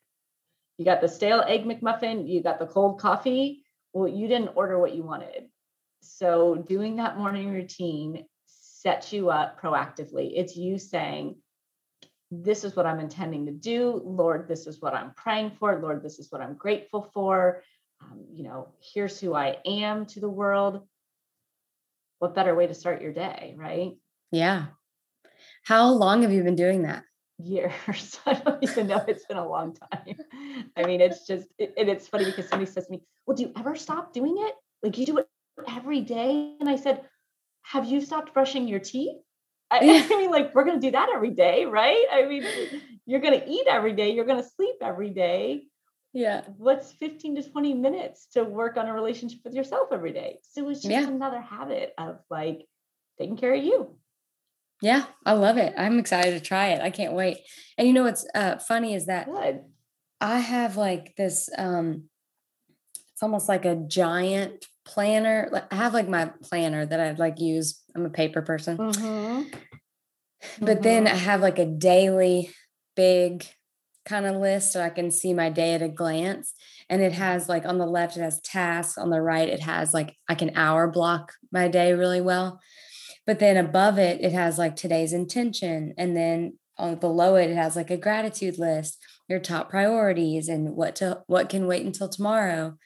You 0.78 0.84
got 0.84 1.00
the 1.00 1.08
stale 1.08 1.42
egg 1.46 1.64
McMuffin, 1.64 2.28
you 2.28 2.42
got 2.42 2.58
the 2.58 2.66
cold 2.66 3.00
coffee. 3.00 3.64
Well, 3.92 4.08
you 4.08 4.28
didn't 4.28 4.52
order 4.54 4.78
what 4.78 4.94
you 4.94 5.02
wanted. 5.02 5.48
So 6.02 6.54
doing 6.54 6.96
that 6.96 7.18
morning 7.18 7.50
routine 7.50 8.26
sets 8.46 9.12
you 9.12 9.30
up 9.30 9.60
proactively. 9.60 10.32
It's 10.36 10.56
you 10.56 10.78
saying, 10.78 11.36
this 12.30 12.64
is 12.64 12.76
what 12.76 12.86
I'm 12.86 13.00
intending 13.00 13.46
to 13.46 13.52
do. 13.52 14.02
Lord, 14.04 14.48
this 14.48 14.66
is 14.66 14.80
what 14.80 14.94
I'm 14.94 15.12
praying 15.14 15.52
for. 15.58 15.80
Lord, 15.80 16.02
this 16.02 16.18
is 16.18 16.30
what 16.30 16.40
I'm 16.40 16.54
grateful 16.54 17.10
for. 17.14 17.62
Um, 18.02 18.24
you 18.32 18.44
know, 18.44 18.68
here's 18.80 19.20
who 19.20 19.34
I 19.34 19.58
am 19.66 20.06
to 20.06 20.20
the 20.20 20.28
world. 20.28 20.86
What 22.18 22.34
better 22.34 22.54
way 22.54 22.66
to 22.66 22.74
start 22.74 23.02
your 23.02 23.12
day, 23.12 23.54
right? 23.56 23.92
Yeah. 24.30 24.66
How 25.64 25.90
long 25.90 26.22
have 26.22 26.32
you 26.32 26.42
been 26.42 26.56
doing 26.56 26.82
that? 26.82 27.04
Years. 27.38 28.18
I 28.26 28.34
don't 28.34 28.62
even 28.62 28.86
know. 28.86 29.04
It's 29.06 29.26
been 29.26 29.36
a 29.36 29.48
long 29.48 29.74
time. 29.74 30.16
I 30.76 30.84
mean, 30.84 31.00
it's 31.00 31.26
just, 31.26 31.48
it, 31.58 31.74
and 31.76 31.88
it's 31.88 32.08
funny 32.08 32.24
because 32.24 32.48
somebody 32.48 32.70
says 32.70 32.86
to 32.86 32.92
me, 32.92 33.02
Well, 33.26 33.36
do 33.36 33.44
you 33.44 33.52
ever 33.58 33.74
stop 33.76 34.12
doing 34.12 34.36
it? 34.38 34.54
Like 34.82 34.96
you 34.98 35.06
do 35.06 35.18
it 35.18 35.28
every 35.68 36.00
day? 36.00 36.54
And 36.60 36.68
I 36.68 36.76
said, 36.76 37.02
Have 37.62 37.84
you 37.84 38.00
stopped 38.00 38.32
brushing 38.32 38.68
your 38.68 38.80
teeth? 38.80 39.16
I, 39.70 39.78
I, 40.12 40.16
mean, 40.16 40.30
like, 40.30 40.54
we're 40.54 40.64
going 40.64 40.80
to 40.80 40.86
do 40.86 40.92
that 40.92 41.10
every 41.12 41.30
day, 41.30 41.64
right? 41.64 42.04
I 42.12 42.24
mean, 42.26 42.44
you're 43.06 43.20
going 43.20 43.38
to 43.38 43.48
eat 43.48 43.66
every 43.68 43.92
day, 43.94 44.12
you're 44.12 44.24
going 44.24 44.42
to 44.42 44.48
sleep 44.48 44.76
every 44.80 45.10
day. 45.10 45.64
Yeah. 46.16 46.44
What's 46.56 46.92
15 46.92 47.36
to 47.36 47.42
20 47.42 47.74
minutes 47.74 48.28
to 48.32 48.42
work 48.42 48.78
on 48.78 48.88
a 48.88 48.94
relationship 48.94 49.40
with 49.44 49.52
yourself 49.52 49.90
every 49.92 50.14
day? 50.14 50.38
So 50.50 50.66
it's 50.70 50.80
just 50.80 50.90
yeah. 50.90 51.06
another 51.06 51.42
habit 51.42 51.92
of 51.98 52.20
like 52.30 52.64
taking 53.18 53.36
care 53.36 53.52
of 53.52 53.62
you. 53.62 53.98
Yeah, 54.80 55.04
I 55.26 55.34
love 55.34 55.58
it. 55.58 55.74
I'm 55.76 55.98
excited 55.98 56.30
to 56.30 56.40
try 56.40 56.68
it. 56.68 56.80
I 56.80 56.88
can't 56.88 57.12
wait. 57.12 57.40
And 57.76 57.86
you 57.86 57.92
know 57.92 58.04
what's 58.04 58.26
uh, 58.34 58.56
funny 58.56 58.94
is 58.94 59.06
that 59.06 59.26
Good. 59.26 59.60
I 60.18 60.38
have 60.38 60.78
like 60.78 61.14
this 61.16 61.50
um 61.58 62.04
it's 63.12 63.22
almost 63.22 63.46
like 63.46 63.66
a 63.66 63.76
giant 63.76 64.64
planner. 64.86 65.66
I 65.70 65.74
have 65.74 65.92
like 65.92 66.08
my 66.08 66.32
planner 66.42 66.86
that 66.86 66.98
I 66.98 67.12
like 67.12 67.40
use. 67.40 67.82
I'm 67.94 68.06
a 68.06 68.10
paper 68.10 68.40
person. 68.40 68.78
Mm-hmm. 68.78 69.50
But 70.60 70.76
mm-hmm. 70.76 70.82
then 70.82 71.06
I 71.08 71.14
have 71.14 71.42
like 71.42 71.58
a 71.58 71.66
daily 71.66 72.50
big 72.94 73.46
kind 74.06 74.24
of 74.24 74.36
list 74.36 74.72
so 74.72 74.80
I 74.80 74.90
can 74.90 75.10
see 75.10 75.34
my 75.34 75.50
day 75.50 75.74
at 75.74 75.82
a 75.82 75.88
glance. 75.88 76.54
And 76.88 77.02
it 77.02 77.12
has 77.12 77.48
like 77.48 77.66
on 77.66 77.78
the 77.78 77.86
left, 77.86 78.16
it 78.16 78.22
has 78.22 78.40
tasks. 78.40 78.96
On 78.96 79.10
the 79.10 79.20
right, 79.20 79.48
it 79.48 79.60
has 79.60 79.92
like 79.92 80.14
I 80.28 80.34
can 80.34 80.56
hour 80.56 80.88
block 80.88 81.32
my 81.52 81.68
day 81.68 81.92
really 81.92 82.20
well. 82.20 82.60
But 83.26 83.40
then 83.40 83.56
above 83.56 83.98
it, 83.98 84.20
it 84.20 84.32
has 84.32 84.58
like 84.58 84.76
today's 84.76 85.12
intention. 85.12 85.94
And 85.98 86.16
then 86.16 86.58
on 86.78 86.96
below 86.96 87.34
it, 87.34 87.50
it 87.50 87.56
has 87.56 87.74
like 87.74 87.90
a 87.90 87.96
gratitude 87.96 88.58
list, 88.58 88.98
your 89.28 89.40
top 89.40 89.68
priorities 89.68 90.48
and 90.48 90.76
what 90.76 90.96
to 90.96 91.22
what 91.26 91.48
can 91.48 91.66
wait 91.66 91.84
until 91.84 92.08
tomorrow. 92.08 92.78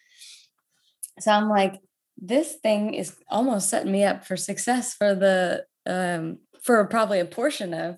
So 1.18 1.30
I'm 1.30 1.50
like, 1.50 1.80
this 2.16 2.56
thing 2.62 2.94
is 2.94 3.16
almost 3.28 3.68
setting 3.68 3.92
me 3.92 4.04
up 4.04 4.24
for 4.24 4.36
success 4.36 4.94
for 4.94 5.14
the 5.14 5.64
um 5.86 6.38
for 6.62 6.84
probably 6.86 7.20
a 7.20 7.24
portion 7.24 7.72
of 7.72 7.96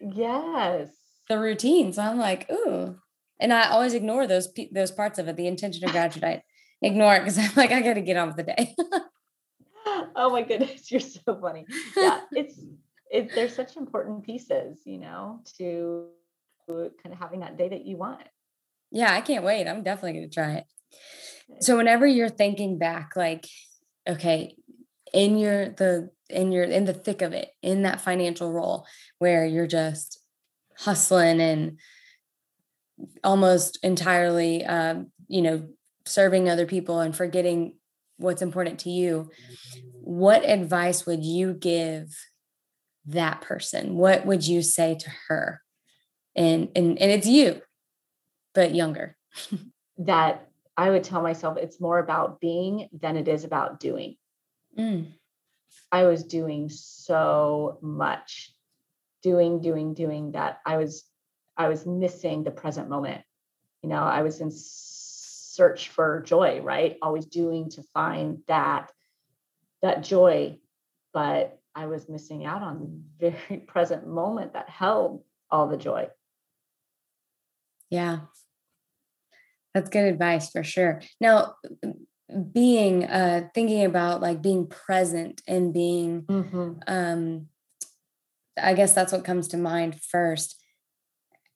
yes 0.00 0.88
the 1.30 1.38
routine. 1.38 1.94
So 1.94 2.02
I'm 2.02 2.18
like, 2.18 2.50
ooh. 2.52 2.96
And 3.40 3.54
I 3.54 3.70
always 3.70 3.94
ignore 3.94 4.26
those 4.26 4.52
those 4.70 4.90
parts 4.90 5.18
of 5.18 5.28
it, 5.28 5.36
the 5.36 5.46
intention 5.46 5.82
of 5.84 5.92
graduate. 5.92 6.42
Ignore 6.82 7.16
it 7.16 7.20
because 7.20 7.38
I'm 7.38 7.52
like, 7.56 7.72
I 7.72 7.80
got 7.80 7.94
to 7.94 8.02
get 8.02 8.16
on 8.16 8.28
with 8.28 8.36
the 8.36 8.42
day. 8.42 8.74
oh 10.16 10.30
my 10.30 10.42
goodness, 10.42 10.90
you're 10.90 11.00
so 11.00 11.38
funny. 11.40 11.64
Yeah, 11.96 12.20
it's 12.32 12.60
it. 13.10 13.34
There's 13.34 13.54
such 13.54 13.76
important 13.76 14.24
pieces, 14.24 14.80
you 14.84 14.98
know, 14.98 15.40
to 15.58 16.06
kind 16.68 17.12
of 17.12 17.18
having 17.18 17.40
that 17.40 17.56
day 17.56 17.68
that 17.68 17.84
you 17.86 17.96
want. 17.96 18.22
Yeah, 18.90 19.12
I 19.12 19.20
can't 19.20 19.44
wait. 19.44 19.68
I'm 19.68 19.82
definitely 19.82 20.18
going 20.18 20.30
to 20.30 20.34
try 20.34 20.52
it. 20.54 20.64
So 21.60 21.76
whenever 21.76 22.06
you're 22.06 22.28
thinking 22.28 22.78
back, 22.78 23.12
like, 23.14 23.46
okay, 24.08 24.56
in 25.12 25.36
your 25.36 25.70
the 25.70 26.10
in 26.28 26.52
your 26.52 26.64
in 26.64 26.84
the 26.84 26.94
thick 26.94 27.22
of 27.22 27.32
it, 27.32 27.50
in 27.62 27.82
that 27.82 28.00
financial 28.00 28.52
role 28.52 28.86
where 29.18 29.44
you're 29.44 29.66
just 29.66 30.19
hustling 30.80 31.40
and 31.40 31.78
almost 33.24 33.78
entirely 33.82 34.64
um, 34.64 35.10
you 35.28 35.42
know 35.42 35.68
serving 36.06 36.48
other 36.48 36.66
people 36.66 37.00
and 37.00 37.16
forgetting 37.16 37.76
what's 38.16 38.42
important 38.42 38.80
to 38.80 38.90
you 38.90 39.30
what 40.02 40.44
advice 40.44 41.06
would 41.06 41.24
you 41.24 41.54
give 41.54 42.16
that 43.06 43.40
person 43.40 43.94
what 43.94 44.26
would 44.26 44.46
you 44.46 44.62
say 44.62 44.94
to 44.94 45.10
her 45.28 45.62
and 46.36 46.68
and, 46.74 46.98
and 46.98 47.10
it's 47.10 47.26
you 47.26 47.60
but 48.54 48.74
younger 48.74 49.16
that 49.98 50.50
I 50.80 50.88
would 50.88 51.04
tell 51.04 51.20
myself 51.20 51.58
it's 51.58 51.78
more 51.78 51.98
about 51.98 52.40
being 52.40 52.88
than 52.98 53.18
it 53.18 53.28
is 53.28 53.44
about 53.44 53.80
doing. 53.80 54.16
Mm. 54.78 55.12
I 55.92 56.04
was 56.04 56.24
doing 56.24 56.70
so 56.70 57.78
much, 57.82 58.54
doing, 59.22 59.60
doing, 59.60 59.94
doing 59.94 60.32
that 60.32 60.60
I 60.64 60.76
was 60.76 61.04
I 61.56 61.68
was 61.68 61.84
missing 61.84 62.42
the 62.42 62.50
present 62.50 62.88
moment. 62.88 63.22
You 63.82 63.90
know, 63.90 64.02
I 64.02 64.22
was 64.22 64.40
in 64.40 64.50
search 64.50 65.88
for 65.90 66.22
joy, 66.22 66.60
right? 66.62 66.96
Always 67.02 67.26
doing 67.26 67.70
to 67.70 67.82
find 67.94 68.38
that 68.48 68.90
that 69.82 70.02
joy, 70.02 70.58
but 71.12 71.58
I 71.74 71.86
was 71.86 72.08
missing 72.08 72.44
out 72.44 72.62
on 72.62 73.04
the 73.18 73.30
very 73.48 73.60
present 73.60 74.06
moment 74.06 74.54
that 74.54 74.68
held 74.68 75.22
all 75.50 75.68
the 75.68 75.76
joy. 75.76 76.08
Yeah, 77.90 78.20
that's 79.74 79.90
good 79.90 80.04
advice 80.04 80.50
for 80.50 80.62
sure. 80.62 81.02
Now, 81.20 81.56
being 82.52 83.04
uh 83.04 83.48
thinking 83.54 83.84
about 83.84 84.20
like 84.20 84.40
being 84.40 84.66
present 84.66 85.42
and 85.48 85.74
being 85.74 86.22
mm-hmm. 86.22 86.72
um 86.86 87.48
I 88.62 88.74
guess 88.74 88.92
that's 88.92 89.12
what 89.12 89.24
comes 89.24 89.48
to 89.48 89.56
mind 89.56 90.00
first. 90.02 90.56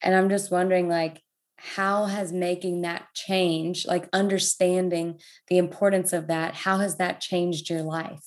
And 0.03 0.15
I'm 0.15 0.29
just 0.29 0.51
wondering 0.51 0.89
like 0.89 1.23
how 1.57 2.07
has 2.07 2.33
making 2.33 2.83
that 2.83 3.07
change, 3.15 3.87
like 3.87 4.09
understanding 4.13 5.21
the 5.49 5.59
importance 5.59 6.13
of 6.13 6.27
that, 6.27 6.55
how 6.55 6.79
has 6.79 6.97
that 6.97 7.21
changed 7.21 7.71
your 7.71 7.83
life? 7.83 8.25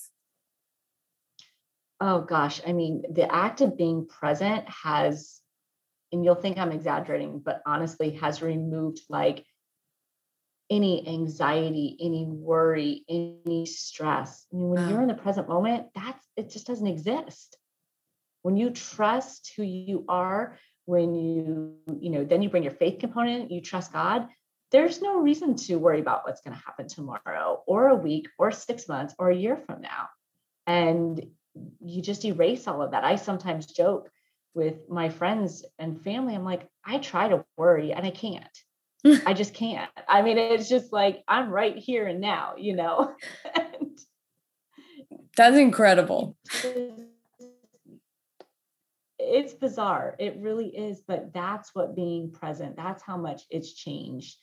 Oh 2.00 2.20
gosh, 2.20 2.60
I 2.66 2.72
mean, 2.72 3.02
the 3.10 3.32
act 3.32 3.60
of 3.60 3.76
being 3.76 4.06
present 4.06 4.64
has 4.68 5.40
and 6.10 6.24
you'll 6.24 6.34
think 6.34 6.58
I'm 6.58 6.72
exaggerating, 6.72 7.40
but 7.44 7.60
honestly 7.66 8.12
has 8.12 8.40
removed 8.40 9.00
like 9.08 9.44
any 10.70 11.06
anxiety, 11.06 11.96
any 12.00 12.26
worry, 12.26 13.04
any 13.08 13.66
stress. 13.66 14.46
I 14.52 14.56
mean, 14.56 14.68
when 14.68 14.82
wow. 14.82 14.88
you're 14.90 15.02
in 15.02 15.08
the 15.08 15.14
present 15.14 15.48
moment, 15.48 15.88
that's 15.94 16.26
it 16.36 16.50
just 16.50 16.66
doesn't 16.66 16.86
exist. 16.86 17.56
When 18.48 18.56
you 18.56 18.70
trust 18.70 19.52
who 19.54 19.62
you 19.62 20.06
are, 20.08 20.56
when 20.86 21.14
you, 21.14 21.74
you 22.00 22.08
know, 22.08 22.24
then 22.24 22.40
you 22.40 22.48
bring 22.48 22.62
your 22.62 22.72
faith 22.72 22.98
component, 22.98 23.50
you 23.50 23.60
trust 23.60 23.92
God, 23.92 24.26
there's 24.72 25.02
no 25.02 25.20
reason 25.20 25.54
to 25.56 25.76
worry 25.76 26.00
about 26.00 26.22
what's 26.24 26.40
going 26.40 26.56
to 26.56 26.62
happen 26.64 26.88
tomorrow 26.88 27.62
or 27.66 27.88
a 27.88 27.94
week 27.94 28.26
or 28.38 28.50
six 28.50 28.88
months 28.88 29.14
or 29.18 29.30
a 29.30 29.36
year 29.36 29.58
from 29.66 29.82
now. 29.82 30.08
And 30.66 31.26
you 31.84 32.00
just 32.00 32.24
erase 32.24 32.66
all 32.66 32.80
of 32.80 32.92
that. 32.92 33.04
I 33.04 33.16
sometimes 33.16 33.66
joke 33.66 34.08
with 34.54 34.88
my 34.88 35.10
friends 35.10 35.62
and 35.78 36.02
family, 36.02 36.34
I'm 36.34 36.44
like, 36.44 36.66
I 36.82 36.96
try 37.00 37.28
to 37.28 37.44
worry 37.58 37.92
and 37.92 38.06
I 38.06 38.10
can't 38.10 38.58
I 39.26 39.34
just 39.34 39.52
can't. 39.52 39.90
I 40.08 40.22
mean, 40.22 40.38
it's 40.38 40.70
just 40.70 40.90
like 40.90 41.22
I'm 41.28 41.50
right 41.50 41.76
here 41.76 42.06
and 42.06 42.22
now, 42.22 42.54
you 42.56 42.74
know. 42.74 43.14
That's 45.36 45.56
incredible. 45.56 46.34
It's 49.18 49.52
bizarre. 49.52 50.14
It 50.18 50.36
really 50.38 50.68
is, 50.68 51.02
but 51.06 51.32
that's 51.32 51.74
what 51.74 51.96
being 51.96 52.30
present. 52.30 52.76
That's 52.76 53.02
how 53.02 53.16
much 53.16 53.42
it's 53.50 53.72
changed 53.72 54.36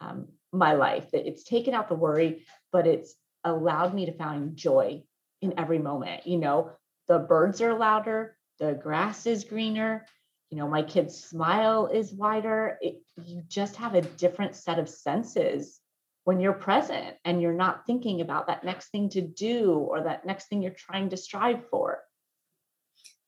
um, 0.00 0.28
my 0.52 0.72
life. 0.72 1.10
That 1.10 1.26
it's 1.26 1.44
taken 1.44 1.74
out 1.74 1.88
the 1.88 1.94
worry, 1.94 2.44
but 2.72 2.86
it's 2.86 3.14
allowed 3.44 3.94
me 3.94 4.06
to 4.06 4.12
find 4.12 4.56
joy 4.56 5.02
in 5.40 5.58
every 5.58 5.78
moment. 5.78 6.26
You 6.26 6.38
know, 6.38 6.70
the 7.08 7.18
birds 7.18 7.60
are 7.60 7.74
louder, 7.74 8.36
the 8.58 8.72
grass 8.72 9.26
is 9.26 9.44
greener, 9.44 10.06
you 10.52 10.58
know 10.58 10.68
my 10.68 10.82
kid's 10.82 11.18
smile 11.18 11.86
is 11.86 12.12
wider 12.12 12.76
it, 12.82 13.00
you 13.24 13.42
just 13.48 13.76
have 13.76 13.94
a 13.94 14.02
different 14.02 14.54
set 14.54 14.78
of 14.78 14.86
senses 14.86 15.80
when 16.24 16.40
you're 16.40 16.52
present 16.52 17.16
and 17.24 17.40
you're 17.40 17.54
not 17.54 17.86
thinking 17.86 18.20
about 18.20 18.46
that 18.46 18.62
next 18.62 18.90
thing 18.90 19.08
to 19.08 19.22
do 19.22 19.72
or 19.72 20.02
that 20.02 20.26
next 20.26 20.48
thing 20.48 20.60
you're 20.62 20.70
trying 20.70 21.08
to 21.08 21.16
strive 21.16 21.66
for 21.70 22.00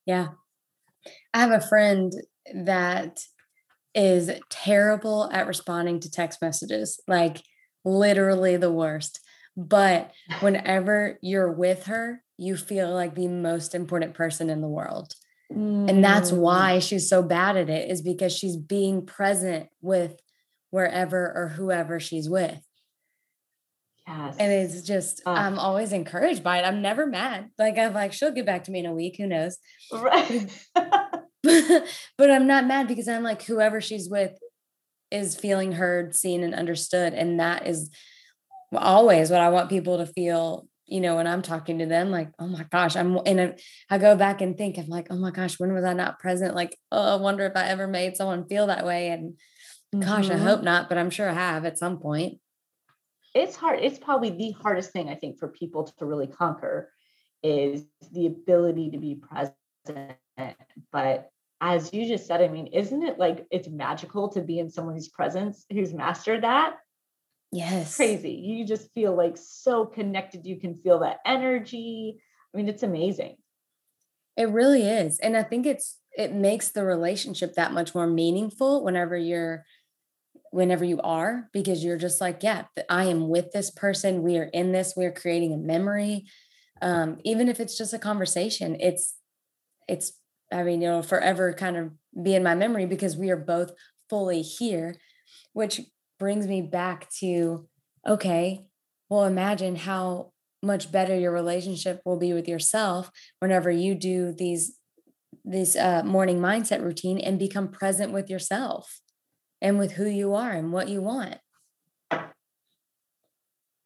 yeah 0.05 0.29
i 1.33 1.41
have 1.41 1.51
a 1.51 1.67
friend 1.67 2.13
that 2.55 3.21
is 3.95 4.31
terrible 4.51 5.31
at 5.33 5.47
responding 5.47 6.01
to 6.01 6.11
text 6.11 6.43
messages 6.43 7.01
like 7.07 7.43
literally 7.85 8.57
the 8.57 8.73
worst 8.73 9.21
but 9.57 10.13
whenever 10.41 11.19
you're 11.23 11.53
with 11.53 11.85
her 11.85 12.23
you 12.37 12.57
feel 12.57 12.93
like 12.93 13.15
the 13.15 13.29
most 13.29 13.75
important 13.75 14.15
person 14.15 14.51
in 14.51 14.61
the 14.61 14.69
world 14.69 15.15
Mm. 15.53 15.89
And 15.89 16.05
that's 16.05 16.31
mm. 16.31 16.39
why 16.39 16.79
she's 16.79 17.09
so 17.09 17.23
bad 17.23 17.57
at 17.57 17.71
it 17.71 17.91
is 17.91 18.03
because 18.03 18.37
she's 18.37 18.57
being 18.57 19.07
present 19.07 19.69
with 19.81 20.21
wherever 20.71 21.33
or 21.35 21.49
whoever 21.49 22.01
she's 22.01 22.29
with. 22.29 22.61
Yes. 24.07 24.37
And 24.39 24.53
it's 24.53 24.83
just, 24.83 25.23
I'm 25.27 25.59
always 25.59 25.93
encouraged 25.93 26.43
by 26.43 26.59
it. 26.59 26.67
I'm 26.67 26.83
never 26.83 27.07
mad. 27.07 27.49
Like, 27.59 27.79
I'm 27.79 27.95
like, 27.95 28.13
she'll 28.13 28.33
get 28.33 28.45
back 28.45 28.65
to 28.65 28.71
me 28.71 28.81
in 28.81 28.87
a 28.87 28.93
week. 28.93 29.17
Who 29.17 29.27
knows? 29.27 29.57
Right. 29.91 30.47
but 30.75 32.31
I'm 32.31 32.47
not 32.47 32.67
mad 32.67 32.87
because 32.87 33.09
I'm 33.09 33.23
like, 33.23 33.43
whoever 33.43 33.81
she's 33.81 34.09
with 34.09 34.33
is 35.11 35.37
feeling 35.37 35.73
heard, 35.73 36.15
seen, 36.15 36.43
and 36.43 36.55
understood. 36.55 37.15
And 37.15 37.41
that 37.41 37.67
is 37.67 37.91
always 38.77 39.31
what 39.31 39.41
I 39.41 39.49
want 39.49 39.71
people 39.71 39.99
to 39.99 40.07
feel, 40.07 40.67
you 40.87 41.01
know, 41.01 41.17
when 41.17 41.27
I'm 41.27 41.43
talking 41.43 41.79
to 41.79 41.87
them, 41.87 42.11
like, 42.11 42.31
oh 42.39 42.47
my 42.47 42.65
gosh, 42.65 42.97
I'm 42.97 43.17
in 43.25 43.39
a, 43.39 43.55
I 43.89 43.99
go 43.99 44.17
back 44.17 44.43
and 44.43 44.57
think, 44.57 44.77
I'm 44.77 44.89
like, 44.89 45.07
oh 45.11 45.19
my 45.19 45.31
gosh, 45.31 45.59
when 45.59 45.73
was 45.73 45.85
I 45.85 45.95
not 45.95 46.19
present? 46.19 46.55
Like, 46.55 46.77
oh, 46.93 47.15
I 47.15 47.17
wonder 47.17 47.47
if 47.47 47.57
I 47.57 47.69
ever 47.69 47.87
made 47.87 48.17
someone 48.17 48.47
feel 48.47 48.67
that 48.67 48.85
way. 48.85 49.09
And 49.09 49.39
gosh, 50.05 50.27
mm-hmm. 50.27 50.43
I 50.43 50.45
hope 50.45 50.63
not, 50.63 50.89
but 50.89 50.99
I'm 50.99 51.11
sure 51.11 51.31
I 51.31 51.35
have 51.35 51.65
at 51.65 51.79
some 51.79 51.99
point. 51.99 52.39
It's 53.35 53.57
hard. 53.57 53.81
It's 53.81 53.99
probably 53.99 54.31
the 54.31 54.53
hardest 54.53 54.93
thing 54.93 55.09
I 55.09 55.17
think 55.17 55.39
for 55.39 55.49
people 55.49 55.85
to 55.85 56.07
really 56.07 56.29
conquer 56.29 56.91
is 57.43 57.85
the 58.13 58.27
ability 58.27 58.91
to 58.91 58.99
be 58.99 59.17
present. 59.17 59.57
But 60.93 61.31
as 61.61 61.93
you 61.93 62.07
just 62.07 62.27
said, 62.27 62.41
I 62.41 62.49
mean, 62.49 62.69
isn't 62.69 63.03
it 63.03 63.19
like 63.19 63.47
it's 63.51 63.69
magical 63.69 64.29
to 64.31 64.41
be 64.41 64.59
in 64.59 64.71
someone's 64.71 65.09
presence 65.09 65.65
who's 65.71 65.93
mastered 65.93 66.45
that? 66.45 66.77
Yes. 67.53 67.97
crazy. 67.97 68.33
You 68.33 68.67
just 68.67 68.93
feel 68.95 69.17
like 69.17 69.37
so 69.37 69.87
connected. 69.87 70.45
You 70.45 70.59
can 70.59 70.75
feel 70.75 71.01
that 71.01 71.19
energy. 71.25 72.21
I 72.53 72.57
mean, 72.57 72.69
it's 72.69 72.83
amazing. 72.83 73.37
It 74.37 74.49
really 74.49 74.83
is. 74.83 75.21
And 75.21 75.37
I 75.37 75.45
think 75.45 75.65
it's 75.65 75.99
it 76.17 76.33
makes 76.33 76.71
the 76.71 76.85
relationship 76.85 77.55
that 77.55 77.73
much 77.73 77.95
more 77.95 78.07
meaningful 78.07 78.85
whenever 78.85 79.17
you're 79.17 79.65
whenever 80.55 80.85
you 80.85 81.01
are 81.03 81.51
because 81.53 81.85
you're 81.85 81.99
just 81.99 82.21
like, 82.21 82.45
yeah, 82.45 82.65
I 82.89 83.07
am 83.07 83.29
with 83.29 83.51
this 83.51 83.73
person. 83.73 84.23
We 84.23 84.39
are 84.39 84.45
in 84.45 84.71
this. 84.71 84.95
We're 84.97 85.13
creating 85.13 85.53
a 85.53 85.57
memory. 85.57 86.27
Um, 86.81 87.19
even 87.25 87.49
if 87.49 87.59
it's 87.59 87.77
just 87.77 87.93
a 87.93 87.99
conversation, 87.99 88.77
it's 88.79 89.17
it's 89.89 90.13
I 90.53 90.63
mean, 90.63 90.81
you 90.81 90.89
know, 90.89 91.03
forever 91.03 91.53
kind 91.55 91.77
of 91.77 91.91
be 92.23 92.37
in 92.37 92.45
my 92.45 92.55
memory 92.55 92.87
because 92.87 93.17
we 93.17 93.31
are 93.31 93.37
both 93.37 93.73
fully 94.09 94.43
here, 94.43 94.95
which 95.55 95.81
brings 96.21 96.47
me 96.47 96.63
back 96.63 97.11
to 97.19 97.67
okay, 98.07 98.65
well, 99.09 99.25
imagine 99.25 99.75
how 99.75 100.33
much 100.63 100.93
better 100.93 101.19
your 101.19 101.33
relationship 101.33 102.01
will 102.05 102.19
be 102.19 102.33
with 102.33 102.47
yourself 102.47 103.11
whenever 103.41 103.73
you 103.73 103.97
do 103.97 104.33
these 104.33 104.79
this 105.45 105.75
uh, 105.75 106.03
morning 106.05 106.39
mindset 106.39 106.81
routine 106.81 107.19
and 107.19 107.41
become 107.41 107.69
present 107.69 108.13
with 108.13 108.31
yourself 108.31 109.01
and 109.65 109.79
with 109.79 109.93
who 109.93 110.05
you 110.05 110.35
are 110.35 110.51
and 110.51 110.73
what 110.73 110.89
you 110.91 111.01
want. 111.01 111.39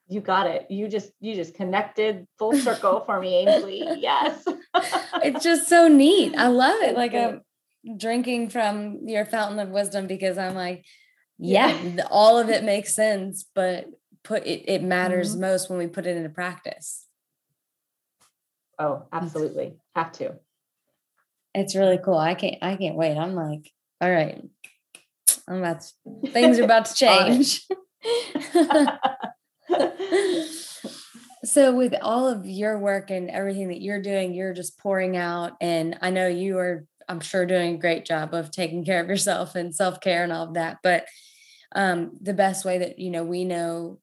You 0.09 0.19
got 0.19 0.47
it. 0.47 0.69
You 0.69 0.89
just 0.89 1.11
you 1.21 1.35
just 1.35 1.55
connected 1.55 2.27
full 2.37 2.53
circle 2.53 3.01
for 3.05 3.19
me 3.19 3.47
ainsley. 3.47 3.87
Yes. 3.97 4.43
It's 5.23 5.43
just 5.43 5.69
so 5.69 5.87
neat. 5.87 6.35
I 6.35 6.47
love 6.47 6.81
it. 6.81 6.95
Like 6.95 7.15
i'm 7.15 7.41
drinking 7.95 8.49
from 8.49 9.07
your 9.07 9.23
fountain 9.23 9.57
of 9.57 9.69
wisdom 9.69 10.05
because 10.05 10.37
i'm 10.37 10.53
like 10.53 10.83
yeah, 11.37 11.79
yeah. 11.81 12.03
all 12.11 12.37
of 12.37 12.49
it 12.49 12.65
makes 12.65 12.93
sense 12.93 13.45
but 13.55 13.85
put 14.21 14.45
it 14.45 14.65
it 14.67 14.83
matters 14.83 15.31
mm-hmm. 15.31 15.41
most 15.41 15.69
when 15.69 15.79
we 15.79 15.87
put 15.87 16.05
it 16.05 16.17
into 16.17 16.29
practice. 16.29 17.05
Oh 18.77 19.05
absolutely. 19.13 19.77
Have 19.95 20.11
to. 20.13 20.33
It's 21.55 21.75
really 21.75 21.99
cool. 22.03 22.17
I 22.17 22.33
can't 22.33 22.57
i 22.61 22.75
can't 22.75 22.97
wait. 22.97 23.15
I'm 23.15 23.33
like 23.33 23.71
all 24.01 24.11
right 24.11 24.43
i'm 25.49 25.57
about 25.57 25.81
to, 25.81 26.31
things 26.31 26.59
are 26.59 26.63
about 26.63 26.85
to 26.85 26.93
change. 26.95 27.65
So 31.45 31.73
with 31.73 31.95
all 32.01 32.27
of 32.27 32.45
your 32.45 32.77
work 32.77 33.11
and 33.11 33.29
everything 33.29 33.69
that 33.69 33.81
you're 33.81 34.01
doing 34.01 34.33
you're 34.33 34.53
just 34.53 34.77
pouring 34.77 35.15
out 35.15 35.53
and 35.61 35.97
i 36.01 36.09
know 36.09 36.27
you 36.27 36.57
are 36.57 36.85
i'm 37.07 37.21
sure 37.21 37.45
doing 37.45 37.75
a 37.75 37.77
great 37.79 38.05
job 38.05 38.33
of 38.33 38.51
taking 38.51 38.83
care 38.83 39.01
of 39.01 39.07
yourself 39.07 39.55
and 39.55 39.73
self-care 39.73 40.23
and 40.23 40.33
all 40.33 40.47
of 40.47 40.55
that 40.55 40.79
but 40.83 41.05
um, 41.73 42.11
the 42.21 42.33
best 42.33 42.65
way 42.65 42.79
that 42.79 42.99
you 42.99 43.09
know 43.09 43.23
we 43.23 43.45
know 43.45 43.99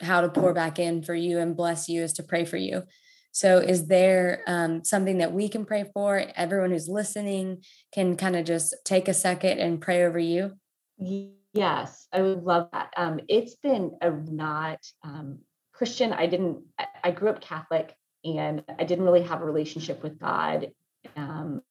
how 0.00 0.20
to 0.20 0.28
pour 0.28 0.52
back 0.54 0.78
in 0.78 1.02
for 1.02 1.14
you 1.14 1.38
and 1.38 1.56
bless 1.56 1.88
you 1.88 2.02
is 2.02 2.14
to 2.14 2.22
pray 2.22 2.44
for 2.44 2.56
you. 2.56 2.84
So 3.32 3.58
is 3.58 3.86
there 3.86 4.42
um, 4.46 4.84
something 4.84 5.18
that 5.18 5.32
we 5.32 5.48
can 5.48 5.64
pray 5.64 5.84
for? 5.92 6.24
Everyone 6.34 6.70
who's 6.70 6.88
listening 6.88 7.62
can 7.92 8.16
kind 8.16 8.34
of 8.34 8.44
just 8.44 8.74
take 8.84 9.08
a 9.08 9.14
second 9.14 9.58
and 9.58 9.80
pray 9.80 10.04
over 10.04 10.18
you 10.18 10.52
yes 11.00 12.06
i 12.12 12.20
would 12.20 12.44
love 12.44 12.68
that 12.72 12.92
um, 12.96 13.20
it's 13.28 13.56
been 13.56 13.92
a 14.00 14.10
not 14.10 14.78
um, 15.02 15.38
christian 15.72 16.12
i 16.12 16.26
didn't 16.26 16.62
i 17.02 17.10
grew 17.10 17.30
up 17.30 17.40
catholic 17.40 17.94
and 18.24 18.62
i 18.78 18.84
didn't 18.84 19.04
really 19.04 19.22
have 19.22 19.42
a 19.42 19.44
relationship 19.44 20.02
with 20.02 20.18
god 20.18 20.70
um, 21.16 21.62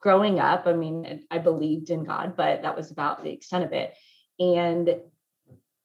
growing 0.00 0.40
up 0.40 0.66
i 0.66 0.72
mean 0.72 1.24
i 1.30 1.38
believed 1.38 1.90
in 1.90 2.04
god 2.04 2.34
but 2.36 2.62
that 2.62 2.76
was 2.76 2.90
about 2.90 3.22
the 3.22 3.30
extent 3.30 3.64
of 3.64 3.72
it 3.72 3.94
and 4.38 4.96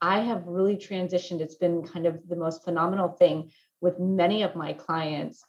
I 0.01 0.19
have 0.19 0.47
really 0.47 0.77
transitioned. 0.77 1.41
It's 1.41 1.55
been 1.55 1.83
kind 1.83 2.05
of 2.05 2.19
the 2.27 2.35
most 2.35 2.63
phenomenal 2.63 3.09
thing 3.09 3.51
with 3.81 3.99
many 3.99 4.43
of 4.43 4.55
my 4.55 4.73
clients. 4.73 5.43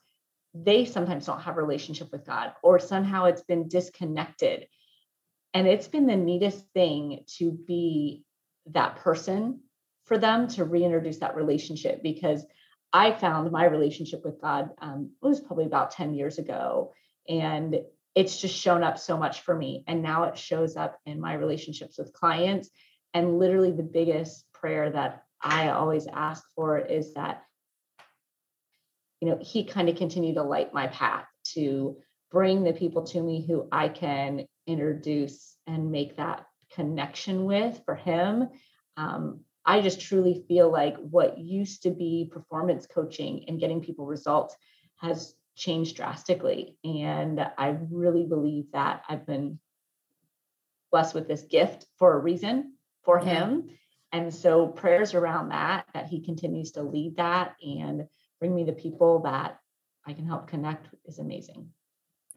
They 0.55 0.85
sometimes 0.85 1.27
don't 1.27 1.43
have 1.43 1.57
a 1.57 1.63
relationship 1.63 2.11
with 2.11 2.27
God, 2.27 2.53
or 2.63 2.79
somehow 2.79 3.27
it's 3.27 3.43
been 3.43 3.69
disconnected. 3.69 4.67
And 5.55 5.67
it's 5.67 5.89
been 5.89 6.07
the 6.07 6.17
neatest 6.17 6.65
thing 6.75 7.25
to 7.39 7.51
be 7.53 8.25
that 8.67 8.97
person 8.97 9.61
for 10.05 10.19
them 10.19 10.49
to 10.49 10.65
reintroduce 10.65 11.19
that 11.19 11.37
relationship 11.37 12.03
because 12.03 12.45
I 12.93 13.13
found 13.13 13.51
my 13.51 13.65
relationship 13.65 14.25
with 14.25 14.41
God 14.41 14.71
um, 14.81 15.11
was 15.21 15.41
probably 15.41 15.67
about 15.67 15.91
10 15.91 16.15
years 16.15 16.39
ago. 16.39 16.93
And 17.29 17.81
it's 18.15 18.41
just 18.41 18.55
shown 18.55 18.83
up 18.83 18.99
so 18.99 19.17
much 19.17 19.41
for 19.41 19.55
me. 19.55 19.85
And 19.87 20.03
now 20.03 20.25
it 20.25 20.39
shows 20.39 20.77
up 20.77 20.99
in 21.07 21.21
my 21.21 21.35
relationships 21.35 21.99
with 21.99 22.13
clients 22.13 22.71
and 23.15 23.39
literally, 23.39 23.73
the 23.73 23.83
biggest 23.83 24.45
prayer 24.53 24.91
that 24.91 25.23
I 25.41 25.71
always 25.71 26.07
ask 26.07 26.45
for 26.55 26.79
is 26.79 27.15
that, 27.15 27.43
you 29.21 29.29
know, 29.29 29.39
He 29.41 29.65
kind 29.65 29.89
of 29.89 29.97
continue 29.97 30.35
to 30.35 30.43
light 30.43 30.75
my 30.75 30.89
path 30.89 31.27
to 31.55 31.97
bring 32.31 32.65
the 32.65 32.73
people 32.73 33.05
to 33.07 33.23
me 33.23 33.47
who 33.47 33.67
I 33.73 33.89
can 33.89 34.47
introduce 34.69 35.57
and 35.67 35.91
make 35.91 36.17
that 36.17 36.47
connection 36.73 37.45
with 37.45 37.81
for 37.85 37.95
Him. 37.95 38.49
Um, 38.97 39.41
I 39.65 39.81
just 39.81 40.01
truly 40.01 40.45
feel 40.49 40.71
like 40.71 40.97
what 40.97 41.39
used 41.39 41.83
to 41.83 41.91
be 41.91 42.31
performance 42.33 42.87
coaching 42.87 43.45
and 43.49 43.61
getting 43.61 43.83
people 43.83 44.07
results 44.07 44.57
has 44.97 45.35
changed 45.57 45.97
drastically. 45.97 46.77
And 46.85 47.41
I 47.59 47.77
really 47.91 48.25
believe 48.25 48.73
that 48.73 49.03
I've 49.09 49.27
been 49.27 49.59
blessed 50.91 51.15
with 51.15 51.29
this 51.29 51.43
gift 51.43 51.85
for 51.99 52.15
a 52.15 52.19
reason 52.19 52.75
for 53.05 53.19
him. 53.19 53.69
And 54.13 54.33
so 54.33 54.67
prayers 54.67 55.15
around 55.15 55.51
that, 55.51 55.87
that 55.93 56.07
he 56.07 56.21
continues 56.21 56.73
to 56.73 56.83
lead 56.83 57.17
that 57.17 57.57
and 57.63 58.07
bring 58.41 58.55
me 58.55 58.65
the 58.65 58.73
people 58.73 59.21
that 59.21 59.59
I 60.07 60.15
can 60.15 60.27
help 60.27 60.49
connect 60.49 60.89
is 61.05 61.19
amazing. 61.19 61.69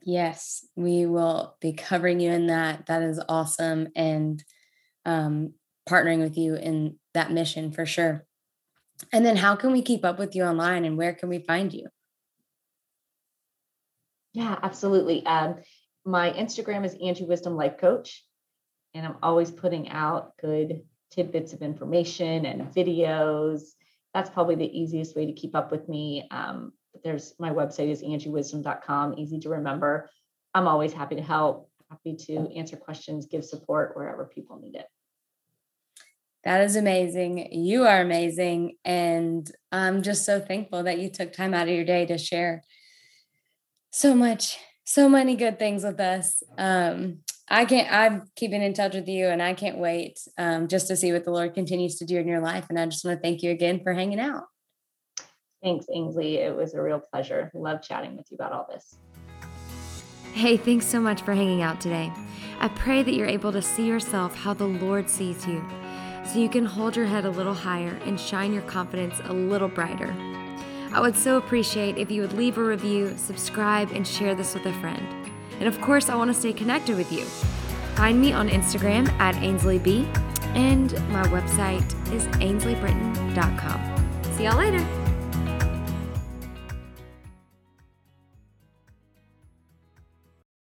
Yes, 0.04 0.66
we 0.76 1.06
will 1.06 1.56
be 1.62 1.74
covering 1.74 2.20
you 2.20 2.32
in 2.32 2.48
that. 2.48 2.88
That 2.88 3.04
is 3.04 3.22
awesome. 3.30 3.90
And 3.96 4.44
um, 5.06 5.54
partnering 5.88 6.20
with 6.20 6.38
you 6.38 6.56
in 6.56 6.98
that 7.14 7.32
mission 7.32 7.72
for 7.72 7.86
sure. 7.86 8.26
And 9.12 9.26
then 9.26 9.36
how 9.36 9.56
can 9.56 9.72
we 9.72 9.82
keep 9.82 10.06
up 10.06 10.20
with 10.20 10.36
you 10.36 10.44
online 10.44 10.86
and 10.86 10.98
where 10.98 11.14
can 11.14 11.30
we 11.30 11.40
find 11.40 11.74
you? 11.74 11.88
Yeah, 14.34 14.58
absolutely. 14.62 15.26
Um, 15.26 15.58
my 16.06 16.32
Instagram 16.32 16.86
is 16.86 16.96
Angie 17.04 17.26
Wisdom 17.26 17.56
Life 17.56 17.78
Coach 17.78 18.24
and 18.94 19.06
I'm 19.06 19.18
always 19.22 19.52
putting 19.52 19.90
out 19.90 20.38
good 20.38 20.82
tidbits 21.12 21.54
of 21.54 21.62
information 21.62 22.46
and 22.46 22.74
videos. 22.74 23.62
That's 24.14 24.30
probably 24.30 24.56
the 24.56 24.80
easiest 24.80 25.16
way 25.16 25.26
to 25.26 25.34
keep 25.34 25.56
up 25.56 25.72
with 25.72 25.88
me. 25.88 26.28
Um, 26.32 26.74
there's 27.04 27.34
my 27.40 27.50
website 27.50 27.90
is 27.90 28.04
angiewisdom.com, 28.04 29.18
easy 29.18 29.40
to 29.40 29.50
remember. 29.50 30.10
I'm 30.54 30.68
always 30.68 30.94
happy 30.94 31.16
to 31.16 31.22
help, 31.22 31.70
happy 31.90 32.16
to 32.28 32.52
answer 32.56 32.76
questions, 32.76 33.26
give 33.26 33.46
support 33.46 33.96
wherever 33.96 34.26
people 34.26 34.60
need 34.60 34.76
it. 34.76 34.86
That 36.44 36.62
is 36.62 36.76
amazing. 36.76 37.54
You 37.54 37.86
are 37.86 38.02
amazing. 38.02 38.78
And 38.84 39.50
I'm 39.72 40.02
just 40.02 40.26
so 40.26 40.40
thankful 40.40 40.84
that 40.84 41.00
you 41.00 41.10
took 41.10 41.34
time 41.34 41.54
out 41.54 41.68
of 41.68 41.76
your 41.76 41.86
day 41.86 42.06
to 42.08 42.18
share 42.18 42.64
so 43.92 44.16
much, 44.16 44.58
so 44.84 45.08
many 45.08 45.36
good 45.36 45.60
things 45.60 45.84
with 45.84 46.00
us. 46.00 46.42
Um, 46.58 47.20
I 47.48 47.66
can't, 47.66 47.92
I'm 47.92 48.24
keeping 48.36 48.64
in 48.64 48.74
touch 48.74 48.96
with 48.96 49.08
you 49.08 49.28
and 49.28 49.42
I 49.42 49.54
can't 49.54 49.78
wait 49.78 50.20
um, 50.38 50.68
just 50.68 50.88
to 50.88 50.96
see 50.96 51.12
what 51.12 51.26
the 51.26 51.32
Lord 51.32 51.54
continues 51.54 51.98
to 51.98 52.06
do 52.06 52.18
in 52.18 52.28
your 52.28 52.40
life. 52.40 52.66
And 52.70 52.80
I 52.80 52.86
just 52.86 53.06
want 53.06 53.18
to 53.18 53.22
thank 53.22 53.44
you 53.44 53.52
again 53.52 53.82
for 53.84 53.94
hanging 53.94 54.20
out. 54.20 54.46
Thanks, 55.64 55.86
Ainsley. 55.94 56.38
It 56.38 56.56
was 56.56 56.74
a 56.74 56.82
real 56.82 57.00
pleasure. 57.00 57.52
Love 57.54 57.82
chatting 57.82 58.18
with 58.18 58.32
you 58.32 58.36
about 58.36 58.52
all 58.52 58.68
this. 58.72 58.98
Hey, 60.34 60.58
thanks 60.58 60.88
so 60.88 61.00
much 61.00 61.22
for 61.22 61.34
hanging 61.34 61.62
out 61.62 61.82
today. 61.82 62.12
I 62.60 62.70
pray 62.70 63.04
that 63.04 63.14
you're 63.14 63.28
able 63.28 63.52
to 63.52 63.62
see 63.62 63.86
yourself 63.86 64.36
how 64.36 64.54
the 64.54 64.68
Lord 64.68 65.10
sees 65.10 65.46
you 65.46 65.64
so 66.26 66.40
you 66.40 66.50
can 66.50 66.66
hold 66.66 66.96
your 66.96 67.06
head 67.06 67.26
a 67.26 67.30
little 67.30 67.54
higher 67.54 68.00
and 68.06 68.20
shine 68.20 68.54
your 68.54 68.62
confidence 68.64 69.20
a 69.26 69.34
little 69.34 69.68
brighter. 69.68 70.16
I 70.94 71.00
would 71.00 71.16
so 71.16 71.38
appreciate 71.38 71.98
if 71.98 72.12
you 72.12 72.22
would 72.22 72.34
leave 72.34 72.58
a 72.58 72.64
review, 72.64 73.16
subscribe, 73.18 73.92
and 73.92 74.08
share 74.08 74.36
this 74.36 74.54
with 74.54 74.66
a 74.66 74.74
friend. 74.74 75.06
And 75.60 75.68
of 75.68 75.80
course, 75.82 76.10
I 76.10 76.16
want 76.16 76.30
to 76.34 76.40
stay 76.40 76.54
connected 76.54 76.98
with 76.98 77.12
you. 77.12 77.24
Find 77.96 78.20
me 78.20 78.34
on 78.34 78.50
Instagram 78.50 79.10
at 79.20 79.36
AinsleyB, 79.36 80.06
and 80.56 80.94
my 81.10 81.24
website 81.28 81.86
is 82.14 82.26
ainsleybritton.com. 82.38 84.34
See 84.36 84.44
y'all 84.44 84.58
later. 84.58 85.01